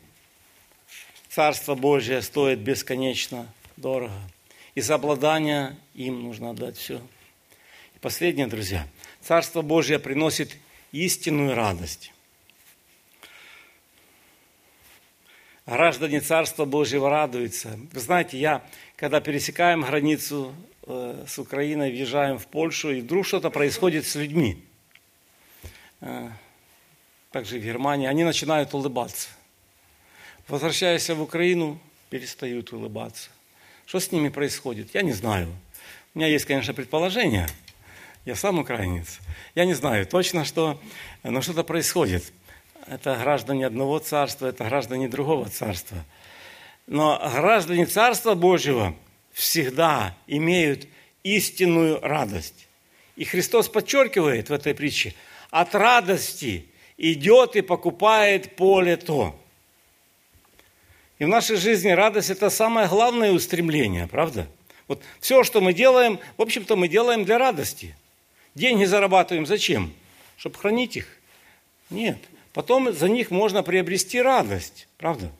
Царство 1.28 1.74
Божье 1.74 2.20
стоит 2.22 2.58
бесконечно 2.58 3.52
дорого. 3.76 4.20
И 4.74 4.80
за 4.80 4.94
обладание 4.94 5.76
им 5.94 6.22
нужно 6.22 6.50
отдать 6.50 6.76
все. 6.76 7.00
И 7.94 7.98
последнее, 8.00 8.46
друзья. 8.46 8.86
Царство 9.20 9.62
Божье 9.62 9.98
приносит 9.98 10.56
истинную 10.92 11.54
радость. 11.54 12.12
Граждане 15.64 16.20
Царства 16.20 16.64
Божьего 16.64 17.08
радуются. 17.08 17.78
Вы 17.92 18.00
знаете, 18.00 18.36
я, 18.36 18.64
когда 18.96 19.20
пересекаем 19.20 19.82
границу 19.82 20.52
э, 20.82 21.24
с 21.28 21.38
Украиной, 21.38 21.92
въезжаем 21.92 22.38
в 22.38 22.48
Польшу, 22.48 22.90
и 22.90 23.00
вдруг 23.00 23.24
что-то 23.24 23.48
происходит 23.48 24.04
с 24.04 24.16
людьми, 24.16 24.60
э, 26.00 26.30
также 27.30 27.60
в 27.60 27.62
Германии, 27.62 28.08
они 28.08 28.24
начинают 28.24 28.74
улыбаться. 28.74 29.28
Возвращаясь 30.48 31.08
в 31.08 31.22
Украину, 31.22 31.78
перестают 32.10 32.72
улыбаться. 32.72 33.30
Что 33.86 34.00
с 34.00 34.10
ними 34.10 34.30
происходит? 34.30 34.92
Я 34.94 35.02
не 35.02 35.12
знаю. 35.12 35.48
У 36.14 36.18
меня 36.18 36.26
есть, 36.26 36.44
конечно, 36.44 36.74
предположение. 36.74 37.48
Я 38.24 38.34
сам 38.34 38.58
украинец. 38.58 39.20
Я 39.54 39.64
не 39.64 39.74
знаю 39.74 40.06
точно, 40.06 40.44
что, 40.44 40.80
но 41.22 41.40
что-то 41.40 41.62
происходит. 41.62 42.32
Это 42.86 43.16
граждане 43.16 43.66
одного 43.66 43.98
царства, 43.98 44.46
это 44.46 44.64
граждане 44.64 45.08
другого 45.08 45.48
царства. 45.48 46.04
Но 46.86 47.18
граждане 47.34 47.86
Царства 47.86 48.34
Божьего 48.34 48.94
всегда 49.32 50.16
имеют 50.26 50.88
истинную 51.22 52.00
радость. 52.00 52.66
И 53.16 53.24
Христос 53.24 53.68
подчеркивает 53.68 54.50
в 54.50 54.52
этой 54.52 54.74
притче, 54.74 55.14
от 55.50 55.74
радости 55.74 56.66
идет 56.96 57.56
и 57.56 57.60
покупает 57.60 58.56
поле 58.56 58.96
то. 58.96 59.38
И 61.18 61.24
в 61.24 61.28
нашей 61.28 61.56
жизни 61.56 61.90
радость– 61.90 62.30
это 62.30 62.50
самое 62.50 62.88
главное 62.88 63.32
устремление, 63.32 64.08
правда? 64.08 64.48
Вот 64.88 65.00
все, 65.20 65.44
что 65.44 65.60
мы 65.60 65.72
делаем, 65.72 66.18
в 66.36 66.42
общем-то, 66.42 66.74
мы 66.74 66.88
делаем 66.88 67.24
для 67.24 67.38
радости. 67.38 67.94
Деньги 68.54 68.84
зарабатываем 68.84 69.46
зачем? 69.46 69.92
Чтобы 70.36 70.58
хранить 70.58 70.96
их? 70.96 71.06
Нет. 71.90 72.18
Потом 72.52 72.92
за 72.92 73.08
них 73.08 73.30
можно 73.30 73.62
приобрести 73.62 74.20
радость, 74.20 74.88
правда? 74.98 75.30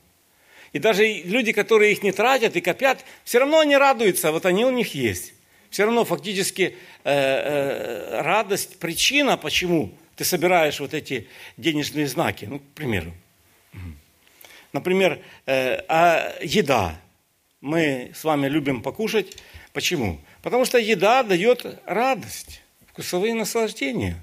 И 0.71 0.79
даже 0.79 1.05
люди, 1.05 1.51
которые 1.51 1.91
их 1.91 2.01
не 2.01 2.11
тратят 2.11 2.55
и 2.55 2.61
копят, 2.61 3.05
все 3.23 3.39
равно 3.39 3.59
они 3.59 3.77
радуются, 3.77 4.31
вот 4.31 4.45
они 4.45 4.65
у 4.65 4.71
них 4.71 4.95
есть. 4.95 5.33
Все 5.69 5.85
равно 5.85 6.03
фактически 6.05 6.75
э, 7.03 7.11
э, 7.13 8.21
радость, 8.21 8.79
причина, 8.79 9.37
почему 9.37 9.91
ты 10.15 10.23
собираешь 10.23 10.79
вот 10.79 10.93
эти 10.93 11.27
денежные 11.57 12.07
знаки, 12.07 12.45
ну, 12.45 12.59
к 12.59 12.63
примеру. 12.75 13.13
Например, 14.71 15.19
э, 15.45 15.83
а 15.87 16.35
еда. 16.41 16.99
Мы 17.61 18.11
с 18.13 18.23
вами 18.23 18.47
любим 18.47 18.81
покушать. 18.81 19.37
Почему? 19.71 20.19
Потому 20.41 20.65
что 20.65 20.77
еда 20.77 21.23
дает 21.23 21.65
радость, 21.85 22.61
вкусовые 22.87 23.35
наслаждения. 23.35 24.15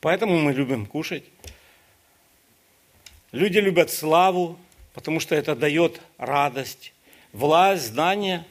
Поэтому 0.00 0.38
мы 0.38 0.52
любим 0.52 0.86
кушать. 0.86 1.24
Люди 3.34 3.58
любят 3.58 3.90
славу, 3.90 4.56
потому 4.92 5.18
что 5.18 5.34
это 5.34 5.56
дает 5.56 6.00
радость, 6.18 6.92
власть, 7.32 7.86
знание. 7.86 8.44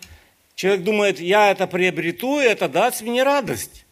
Человек 0.55 0.83
думает, 0.83 1.21
я 1.21 1.51
это 1.51 1.67
приобрету, 1.67 2.41
и 2.41 2.43
это 2.43 2.67
даст 2.67 3.01
мне 3.01 3.23
радость. 3.23 3.85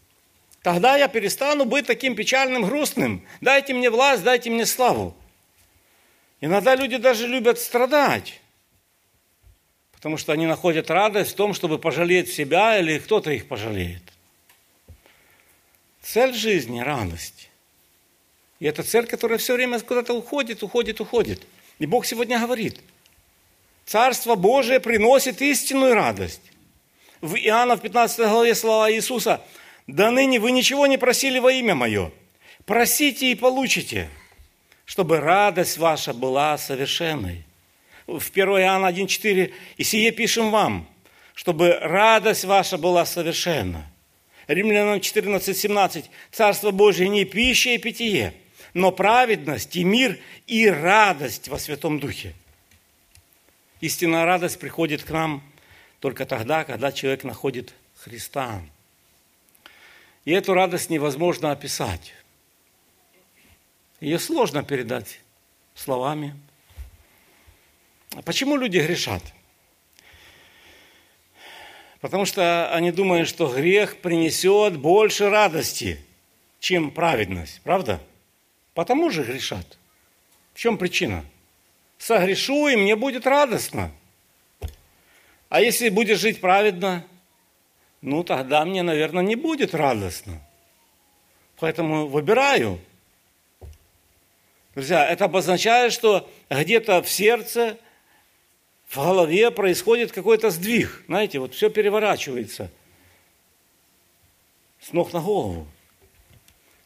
Тогда 0.62 0.98
я 0.98 1.08
перестану 1.08 1.64
быть 1.64 1.88
таким 1.88 2.14
печальным, 2.14 2.64
грустным. 2.64 3.26
Дайте 3.40 3.74
мне 3.74 3.90
власть, 3.90 4.24
дайте 4.24 4.50
мне 4.50 4.66
славу. 4.66 5.16
Иногда 6.42 6.76
люди 6.76 6.98
даже 6.98 7.26
любят 7.26 7.58
страдать, 7.58 8.42
потому 9.94 10.18
что 10.18 10.34
они 10.34 10.46
находят 10.46 10.92
радость 10.92 11.32
в 11.32 11.36
том, 11.36 11.54
чтобы 11.54 11.80
пожалеть 11.80 12.34
себя 12.34 12.78
или 12.78 13.00
кто-то 13.00 13.32
их 13.32 13.48
пожалеет. 13.48 14.04
Цель 16.02 16.34
жизни– 16.34 16.80
радость. 16.82 17.51
И 18.62 18.66
это 18.66 18.84
цель, 18.84 19.08
которая 19.08 19.38
все 19.38 19.56
время 19.56 19.82
куда-то 19.82 20.14
уходит, 20.14 20.64
уходит, 20.64 21.02
уходит. 21.02 21.42
И 21.80 21.86
Бог 21.86 22.06
сегодня 22.06 22.40
говорит, 22.40 22.80
Царство 23.86 24.36
Божие 24.36 24.80
приносит 24.80 25.42
истинную 25.42 25.96
радость. 25.96 26.42
В 27.20 27.36
Иоанна 27.36 27.76
в 27.76 27.82
15 27.82 28.20
главе 28.30 28.56
слова 28.56 28.90
Иисуса, 28.94 29.42
«Да 29.88 30.12
ныне 30.12 30.40
вы 30.40 30.52
ничего 30.52 30.88
не 30.88 30.98
просили 30.98 31.40
во 31.40 31.52
имя 31.52 31.76
Мое, 31.76 32.12
просите 32.66 33.32
и 33.32 33.36
получите» 33.36 34.10
чтобы 34.92 35.22
радость 35.22 35.78
ваша 35.78 36.14
была 36.14 36.58
совершенной. 36.58 37.46
В 38.08 38.30
1 38.30 38.46
Иоанна 38.60 38.88
1,4 38.92 39.54
«И 39.78 39.84
сие 39.86 40.12
пишем 40.12 40.52
вам, 40.52 40.86
чтобы 41.34 41.80
радость 41.80 42.44
ваша 42.44 42.78
была 42.78 43.06
совершенна». 43.06 43.90
Римлянам 44.48 45.00
14,17 45.00 46.06
«Царство 46.30 46.72
Божие 46.72 47.08
не 47.08 47.24
пища 47.24 47.70
и 47.70 47.78
питье, 47.78 48.34
но 48.74 48.92
праведность 48.92 49.76
и 49.76 49.84
мир 49.84 50.20
и 50.48 50.68
радость 50.68 51.48
во 51.48 51.60
Святом 51.60 52.00
Духе». 52.00 52.34
Истинная 53.82 54.26
радость 54.26 54.60
приходит 54.60 55.04
к 55.04 55.10
нам 55.10 55.44
только 56.00 56.26
тогда, 56.26 56.64
когда 56.64 56.92
человек 56.92 57.24
находит 57.24 57.74
Христа. 57.96 58.62
И 60.24 60.32
эту 60.32 60.54
радость 60.54 60.90
невозможно 60.90 61.52
описать. 61.52 62.14
Ее 64.00 64.20
сложно 64.20 64.64
передать 64.64 65.20
словами. 65.74 66.36
А 68.16 68.22
почему 68.22 68.56
люди 68.56 68.78
грешат? 68.78 69.24
Потому 72.02 72.26
что 72.26 72.72
они 72.74 72.92
думают, 72.92 73.28
что 73.30 73.48
грех 73.48 73.98
принесет 73.98 74.78
больше 74.78 75.30
радости, 75.30 76.04
чем 76.60 76.92
праведность. 76.92 77.62
Правда? 77.62 78.02
Потому 78.74 79.10
же 79.10 79.24
грешат. 79.24 79.78
В 80.54 80.60
чем 80.60 80.78
причина? 80.78 81.26
Согрешу, 81.98 82.68
и 82.68 82.76
мне 82.76 82.96
будет 82.96 83.28
радостно. 83.28 83.92
А 85.50 85.62
если 85.62 85.90
будешь 85.90 86.20
жить 86.20 86.42
праведно, 86.42 87.06
ну 88.02 88.24
тогда 88.24 88.66
мне, 88.66 88.84
наверное, 88.84 89.24
не 89.24 89.36
будет 89.36 89.76
радостно. 89.76 90.42
Поэтому 91.58 92.08
выбираю– 92.08 92.80
Друзья, 94.74 95.06
это 95.06 95.26
обозначает, 95.26 95.92
что 95.92 96.30
где-то 96.50 97.02
в 97.02 97.10
сердце, 97.10 97.78
в 98.88 98.96
голове 98.96 99.52
происходит 99.52 100.14
какой-то 100.14 100.50
сдвиг. 100.50 101.04
Знаете, 101.08 101.40
вот 101.40 101.54
все 101.54 101.70
переворачивается 101.70 102.72
с 104.80 104.94
ног 104.94 105.12
на 105.12 105.20
голову. 105.20 105.68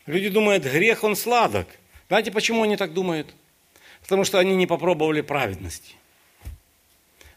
Люди 0.06 0.30
думают, 0.30 0.64
грех, 0.64 1.04
он 1.04 1.16
сладок. 1.16 1.68
Знаете, 2.08 2.32
почему 2.32 2.64
они 2.64 2.78
так 2.78 2.94
думают? 2.94 3.34
Потому 4.02 4.24
что 4.24 4.38
они 4.38 4.56
не 4.56 4.68
попробовали 4.68 5.22
праведности. 5.22 5.96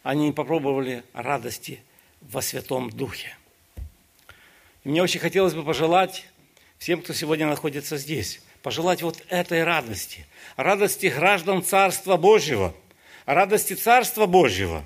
Они 0.03 0.27
не 0.27 0.33
попробовали 0.33 1.03
радости 1.15 1.81
во 2.21 2.43
Святом 2.43 2.91
Духе. 2.91 3.35
И 4.85 4.89
мне 4.89 5.03
очень 5.03 5.21
хотелось 5.21 5.55
бы 5.55 5.65
пожелать 5.65 6.27
всем, 6.79 7.01
кто 7.01 7.15
сегодня 7.15 7.47
находится 7.47 7.97
здесь, 7.97 8.43
пожелать 8.63 9.03
вот 9.03 9.25
этой 9.29 9.65
радости. 9.65 10.27
Радости 10.57 11.07
граждан 11.07 11.63
Царства 11.63 12.17
Божьего. 12.17 12.75
Радости 13.25 13.73
Царства 13.73 14.27
Божьего. 14.27 14.85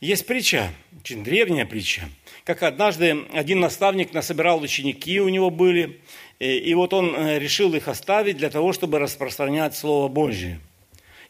Есть 0.00 0.26
притча, 0.26 0.72
очень 1.00 1.24
древняя 1.24 1.64
притча, 1.64 2.08
как 2.46 2.62
однажды 2.62 3.24
один 3.32 3.58
наставник 3.58 4.14
насобирал 4.14 4.62
ученики, 4.62 5.20
у 5.20 5.28
него 5.28 5.50
были, 5.50 6.00
и 6.38 6.72
вот 6.74 6.94
он 6.94 7.12
э, 7.12 7.40
решил 7.40 7.74
их 7.74 7.88
оставить 7.88 8.36
для 8.36 8.50
того, 8.50 8.72
чтобы 8.72 9.00
распространять 9.00 9.76
Слово 9.76 10.06
Божье. 10.06 10.60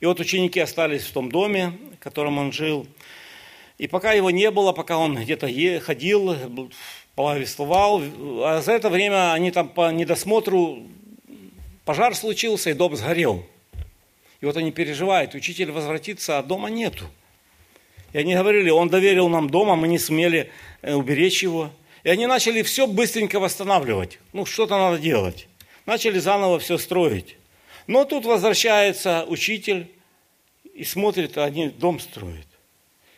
И 0.00 0.04
вот 0.04 0.20
ученики 0.20 0.60
остались 0.60 1.04
в 1.04 1.12
том 1.12 1.30
доме, 1.32 1.72
в 1.98 2.04
котором 2.04 2.36
он 2.36 2.52
жил. 2.52 2.86
И 3.78 3.86
пока 3.86 4.12
его 4.12 4.30
не 4.30 4.50
было, 4.50 4.72
пока 4.72 4.98
он 4.98 5.16
где-то 5.16 5.48
ходил, 5.80 6.36
повествовал, 7.14 8.02
а 8.44 8.60
за 8.60 8.72
это 8.72 8.90
время 8.90 9.32
они 9.32 9.50
там 9.50 9.70
по 9.70 9.90
недосмотру, 9.90 10.82
пожар 11.86 12.14
случился, 12.14 12.68
и 12.68 12.74
дом 12.74 12.94
сгорел. 12.94 13.42
И 14.42 14.44
вот 14.44 14.58
они 14.58 14.70
переживают, 14.70 15.34
учитель 15.34 15.70
возвратится, 15.70 16.38
а 16.38 16.42
дома 16.42 16.68
нету. 16.68 17.06
И 18.16 18.18
они 18.18 18.34
говорили, 18.34 18.70
он 18.70 18.88
доверил 18.88 19.28
нам 19.28 19.50
дом, 19.50 19.68
а 19.68 19.76
мы 19.76 19.88
не 19.88 19.98
сумели 19.98 20.50
э, 20.80 20.94
уберечь 20.94 21.42
его. 21.42 21.70
И 22.02 22.08
они 22.08 22.26
начали 22.26 22.62
все 22.62 22.86
быстренько 22.86 23.38
восстанавливать. 23.38 24.20
Ну, 24.32 24.46
что-то 24.46 24.78
надо 24.78 24.96
делать. 24.96 25.48
Начали 25.84 26.18
заново 26.18 26.58
все 26.58 26.78
строить. 26.78 27.36
Но 27.86 28.06
тут 28.06 28.24
возвращается 28.24 29.26
учитель 29.28 29.90
и 30.72 30.82
смотрит, 30.82 31.36
а 31.36 31.44
они 31.44 31.68
дом 31.68 32.00
строят. 32.00 32.46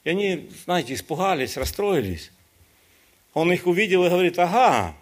И 0.02 0.10
они, 0.10 0.50
знаете, 0.64 0.94
испугались, 0.94 1.56
расстроились. 1.56 2.32
Он 3.34 3.52
их 3.52 3.68
увидел 3.68 4.04
и 4.04 4.08
говорит, 4.08 4.36
ага, 4.40 4.96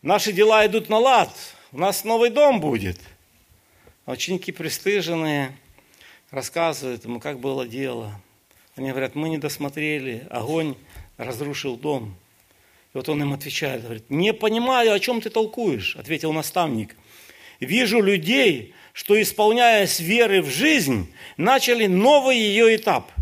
наши 0.00 0.32
дела 0.32 0.64
идут 0.64 0.88
на 0.88 0.98
лад, 0.98 1.34
у 1.72 1.78
нас 1.78 2.04
новый 2.04 2.30
дом 2.30 2.60
будет. 2.60 3.00
А 4.06 4.12
ученики 4.12 4.52
пристыженные 4.52 5.58
рассказывают 6.30 7.04
ему, 7.04 7.18
как 7.18 7.40
было 7.40 7.66
дело. 7.66 8.14
Они 8.76 8.90
говорят, 8.90 9.14
мы 9.14 9.28
не 9.28 9.38
досмотрели, 9.38 10.26
огонь 10.30 10.74
разрушил 11.16 11.76
дом. 11.76 12.16
И 12.92 12.96
вот 12.96 13.08
он 13.08 13.22
им 13.22 13.32
отвечает, 13.32 13.82
говорит, 13.82 14.10
не 14.10 14.32
понимаю, 14.32 14.92
о 14.92 15.00
чем 15.00 15.20
ты 15.20 15.30
толкуешь, 15.30 15.96
ответил 15.96 16.32
наставник. 16.32 16.96
Вижу 17.60 18.00
людей, 18.00 18.74
что 18.92 19.20
исполняя 19.20 19.86
с 19.86 20.00
веры 20.00 20.42
в 20.42 20.50
жизнь, 20.50 21.12
начали 21.36 21.86
новый 21.86 22.36
ее 22.36 22.74
этап. 22.74 23.12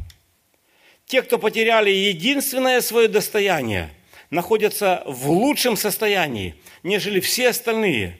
Те, 1.06 1.20
кто 1.20 1.38
потеряли 1.38 1.90
единственное 1.90 2.80
свое 2.80 3.08
достояние, 3.08 3.90
находятся 4.30 5.02
в 5.06 5.30
лучшем 5.30 5.76
состоянии, 5.76 6.54
нежели 6.82 7.20
все 7.20 7.50
остальные, 7.50 8.18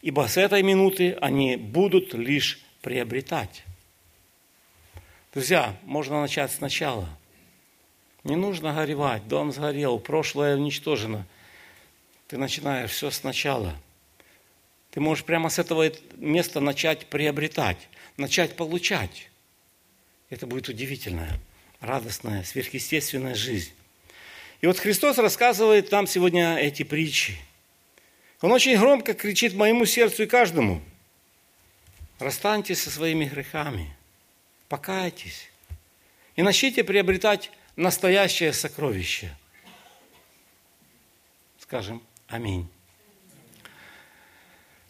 ибо 0.00 0.26
с 0.26 0.36
этой 0.36 0.64
минуты 0.64 1.16
они 1.20 1.54
будут 1.54 2.14
лишь 2.14 2.60
приобретать. 2.80 3.62
Друзья, 5.32 5.74
можно 5.84 6.20
начать 6.20 6.52
сначала. 6.52 7.08
Не 8.22 8.36
нужно 8.36 8.74
горевать, 8.74 9.26
дом 9.28 9.50
сгорел, 9.50 9.98
прошлое 9.98 10.56
уничтожено. 10.56 11.26
Ты 12.28 12.36
начинаешь 12.36 12.90
все 12.90 13.10
сначала. 13.10 13.74
Ты 14.90 15.00
можешь 15.00 15.24
прямо 15.24 15.48
с 15.48 15.58
этого 15.58 15.90
места 16.16 16.60
начать 16.60 17.06
приобретать, 17.06 17.78
начать 18.18 18.56
получать. 18.56 19.30
Это 20.28 20.46
будет 20.46 20.68
удивительная, 20.68 21.40
радостная, 21.80 22.44
сверхъестественная 22.44 23.34
жизнь. 23.34 23.72
И 24.60 24.66
вот 24.66 24.78
Христос 24.78 25.16
рассказывает 25.16 25.90
нам 25.90 26.06
сегодня 26.06 26.56
эти 26.56 26.82
притчи. 26.82 27.38
Он 28.42 28.52
очень 28.52 28.78
громко 28.78 29.14
кричит 29.14 29.54
моему 29.54 29.86
сердцу 29.86 30.24
и 30.24 30.26
каждому. 30.26 30.82
Расстаньтесь 32.18 32.82
со 32.82 32.90
своими 32.90 33.24
грехами– 33.24 33.96
покайтесь 34.72 35.50
и 36.34 36.40
начните 36.40 36.82
приобретать 36.82 37.50
настоящее 37.76 38.54
сокровище. 38.54 39.36
Скажем 41.58 42.02
аминь. 42.26 42.66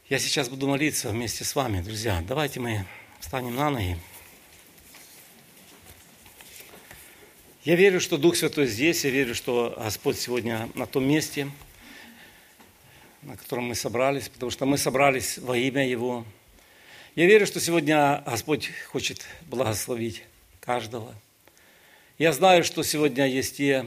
Я 0.08 0.20
сейчас 0.20 0.48
буду 0.48 0.68
молиться 0.68 1.08
вместе 1.08 1.42
с 1.42 1.56
вами, 1.56 1.80
друзья. 1.80 2.22
Давайте 2.28 2.60
мы 2.60 2.86
встанем 3.18 3.56
на 3.56 3.70
ноги. 3.70 3.98
Я 7.64 7.74
верю, 7.74 8.00
что 8.00 8.16
Дух 8.18 8.36
Святой 8.36 8.68
здесь, 8.68 9.04
я 9.04 9.10
верю, 9.10 9.34
что 9.34 9.74
Господь 9.76 10.16
сегодня 10.16 10.68
на 10.76 10.86
том 10.86 11.04
месте, 11.08 11.50
на 13.22 13.36
котором 13.36 13.64
мы 13.64 13.74
собрались, 13.74 14.28
потому 14.28 14.52
что 14.52 14.64
мы 14.64 14.78
собрались 14.78 15.38
во 15.38 15.56
имя 15.56 15.84
Его, 15.84 16.24
я 17.14 17.26
верю, 17.26 17.46
что 17.46 17.60
сегодня 17.60 18.22
Господь 18.24 18.70
хочет 18.88 19.26
благословить 19.42 20.24
каждого. 20.60 21.14
Я 22.18 22.32
знаю, 22.32 22.64
что 22.64 22.82
сегодня 22.82 23.26
есть 23.26 23.58
те, 23.58 23.86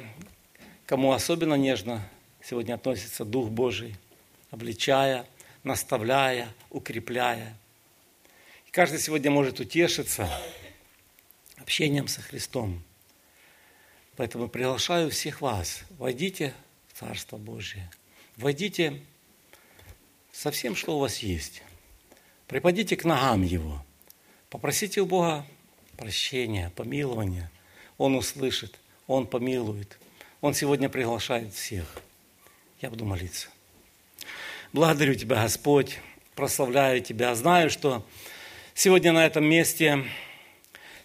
кому 0.86 1.12
особенно 1.12 1.56
нежно 1.56 2.08
сегодня 2.44 2.76
относится 2.76 3.26
Дух 3.26 3.50
Божий, 3.50 3.96
обличая, 4.52 5.26
наставляя, 5.64 6.50
укрепляя. 6.70 7.58
И 8.68 8.72
каждый 8.72 9.00
сегодня 9.00 9.32
может 9.32 9.60
утешиться 9.60 10.30
общением 11.58 12.08
со 12.08 12.22
Христом. 12.22 12.84
Поэтому 14.18 14.48
приглашаю 14.48 15.10
всех 15.10 15.42
вас, 15.42 15.82
войдите 15.98 16.54
в 16.94 17.00
Царство 17.00 17.38
Божие, 17.38 17.90
войдите 18.38 19.02
со 20.32 20.52
всем, 20.52 20.76
что 20.76 20.98
у 20.98 21.00
вас 21.00 21.20
есть. 21.20 21.64
Припадите 22.48 22.96
к 22.96 23.04
ногам 23.06 23.42
Его. 23.42 23.84
Попросите 24.50 25.02
у 25.02 25.06
Бога 25.06 25.46
прощения, 25.98 26.72
помилования. 26.76 27.52
Он 27.98 28.16
услышит, 28.16 28.80
Он 29.08 29.26
помилует. 29.26 29.98
Он 30.42 30.54
сегодня 30.54 30.90
приглашает 30.90 31.54
всех. 31.54 32.02
Я 32.82 32.90
буду 32.90 33.06
молиться. 33.06 33.48
Благодарю 34.74 35.16
Тебя, 35.16 35.42
Господь, 35.42 36.00
прославляю 36.36 37.02
Тебя. 37.02 37.34
Знаю, 37.34 37.70
что 37.70 38.06
сегодня 38.74 39.12
на 39.12 39.26
этом 39.26 39.46
месте 39.46 40.06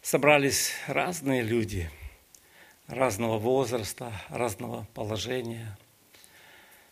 собрались 0.03 0.72
разные 0.87 1.42
люди, 1.42 1.90
разного 2.87 3.38
возраста, 3.38 4.12
разного 4.29 4.87
положения, 4.92 5.79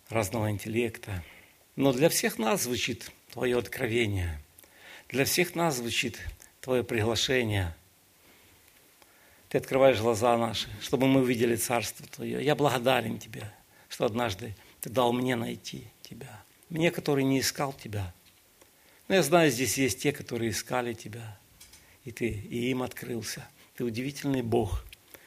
разного 0.08 0.50
интеллекта. 0.50 1.22
Но 1.76 1.92
для 1.92 2.08
всех 2.08 2.38
нас 2.38 2.62
звучит 2.62 3.10
Твое 3.32 3.58
откровение. 3.58 4.40
Для 5.08 5.24
всех 5.24 5.54
нас 5.54 5.76
звучит 5.76 6.18
Твое 6.60 6.82
приглашение. 6.82 7.74
Ты 9.48 9.58
открываешь 9.58 10.00
глаза 10.00 10.36
наши, 10.36 10.68
чтобы 10.80 11.06
мы 11.06 11.20
увидели 11.20 11.56
Царство 11.56 12.06
Твое. 12.06 12.44
Я 12.44 12.54
благодарен 12.54 13.18
Тебе, 13.18 13.50
что 13.88 14.04
однажды 14.04 14.54
Ты 14.80 14.90
дал 14.90 15.12
мне 15.12 15.36
найти 15.36 15.86
Тебя. 16.02 16.42
Мне, 16.68 16.90
который 16.90 17.24
не 17.24 17.40
искал 17.40 17.72
Тебя. 17.72 18.12
Но 19.08 19.14
я 19.14 19.22
знаю, 19.22 19.50
здесь 19.50 19.78
есть 19.78 20.02
те, 20.02 20.12
которые 20.12 20.50
искали 20.50 20.92
Тебя. 20.92 21.38
И 22.04 22.12
Ты 22.12 22.28
и 22.28 22.70
им 22.70 22.82
открылся. 22.82 23.46
Ты 23.76 23.84
удивительный 23.84 24.42
Бог. 24.42 24.84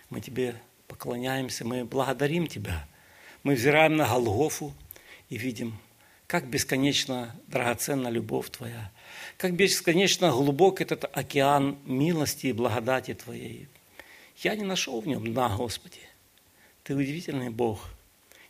Мы 0.10 0.22
Тебе 0.22 0.56
поклоняемся, 0.88 1.66
мы 1.66 1.86
благодарим 1.86 2.48
Тебя. 2.48 2.88
Мы 3.44 3.56
взираем 3.56 3.96
на 3.96 4.08
Голгофу 4.08 4.74
и 5.30 5.38
видим 5.38 5.80
как 6.32 6.48
бесконечно 6.48 7.36
драгоценна 7.48 8.08
любовь 8.08 8.50
Твоя, 8.52 8.89
как 9.36 9.54
бесконечно 9.54 10.32
глубок 10.32 10.80
этот 10.80 11.04
океан 11.12 11.78
милости 11.84 12.48
и 12.48 12.54
благодати 12.54 13.13
Твоей. 13.13 13.67
Я 14.38 14.56
не 14.56 14.63
нашел 14.63 15.02
в 15.02 15.08
нем 15.08 15.26
дна, 15.26 15.54
Господи. 15.58 16.00
Ты 16.86 16.96
удивительный 16.96 17.50
Бог. 17.50 17.86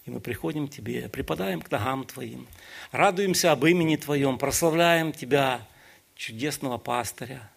И 0.06 0.12
мы 0.12 0.20
приходим 0.20 0.68
к 0.68 0.72
Тебе, 0.72 1.10
припадаем 1.10 1.60
к 1.60 1.72
ногам 1.72 2.06
Твоим, 2.06 2.46
радуемся 2.92 3.52
об 3.52 3.66
имени 3.66 3.96
Твоем, 3.96 4.38
прославляем 4.38 5.12
Тебя, 5.12 5.68
чудесного 6.16 6.78
пастыря, 6.78 7.50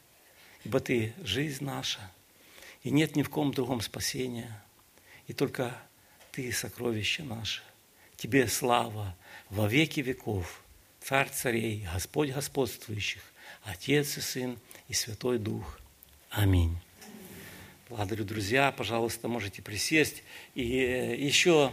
ибо 0.64 0.80
Ты– 0.80 1.12
жизнь 1.22 1.62
наша, 1.62 2.00
и 2.82 2.90
нет 2.90 3.14
ни 3.14 3.22
в 3.22 3.28
ком 3.28 3.52
другом 3.52 3.82
спасения, 3.82 4.58
и 5.26 5.34
только 5.34 5.76
Ты– 6.32 6.50
сокровище 6.52 7.24
наше. 7.24 7.60
Тебе 8.16 8.48
слава, 8.48 9.14
во 9.50 9.68
веки 9.68 10.00
веков, 10.00 10.62
Царь 11.00 11.28
царей, 11.28 11.87
Господь 11.92 12.30
господствующих, 12.30 13.20
Отец 13.62 14.16
и 14.16 14.22
Сын 14.22 14.59
и 14.88 14.94
Святой 14.94 15.38
Дух. 15.38 15.78
Аминь. 16.30 16.78
Благодарю, 17.90 18.24
друзья. 18.24 18.72
Пожалуйста, 18.72 19.29
можете 19.29 19.60
присесть. 19.60 20.23
И 20.54 20.79
э, 20.79 21.14
еще, 21.14 21.71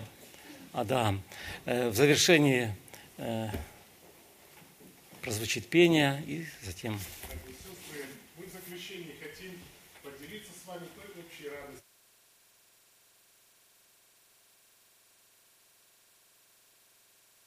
а 0.74 0.84
да, 0.84 1.16
э, 1.64 1.88
в 1.88 1.96
завершении 1.96 2.76
э, 3.18 3.48
прозвучит 5.22 5.68
пение, 5.68 6.22
и 6.28 6.46
затем... 6.64 7.00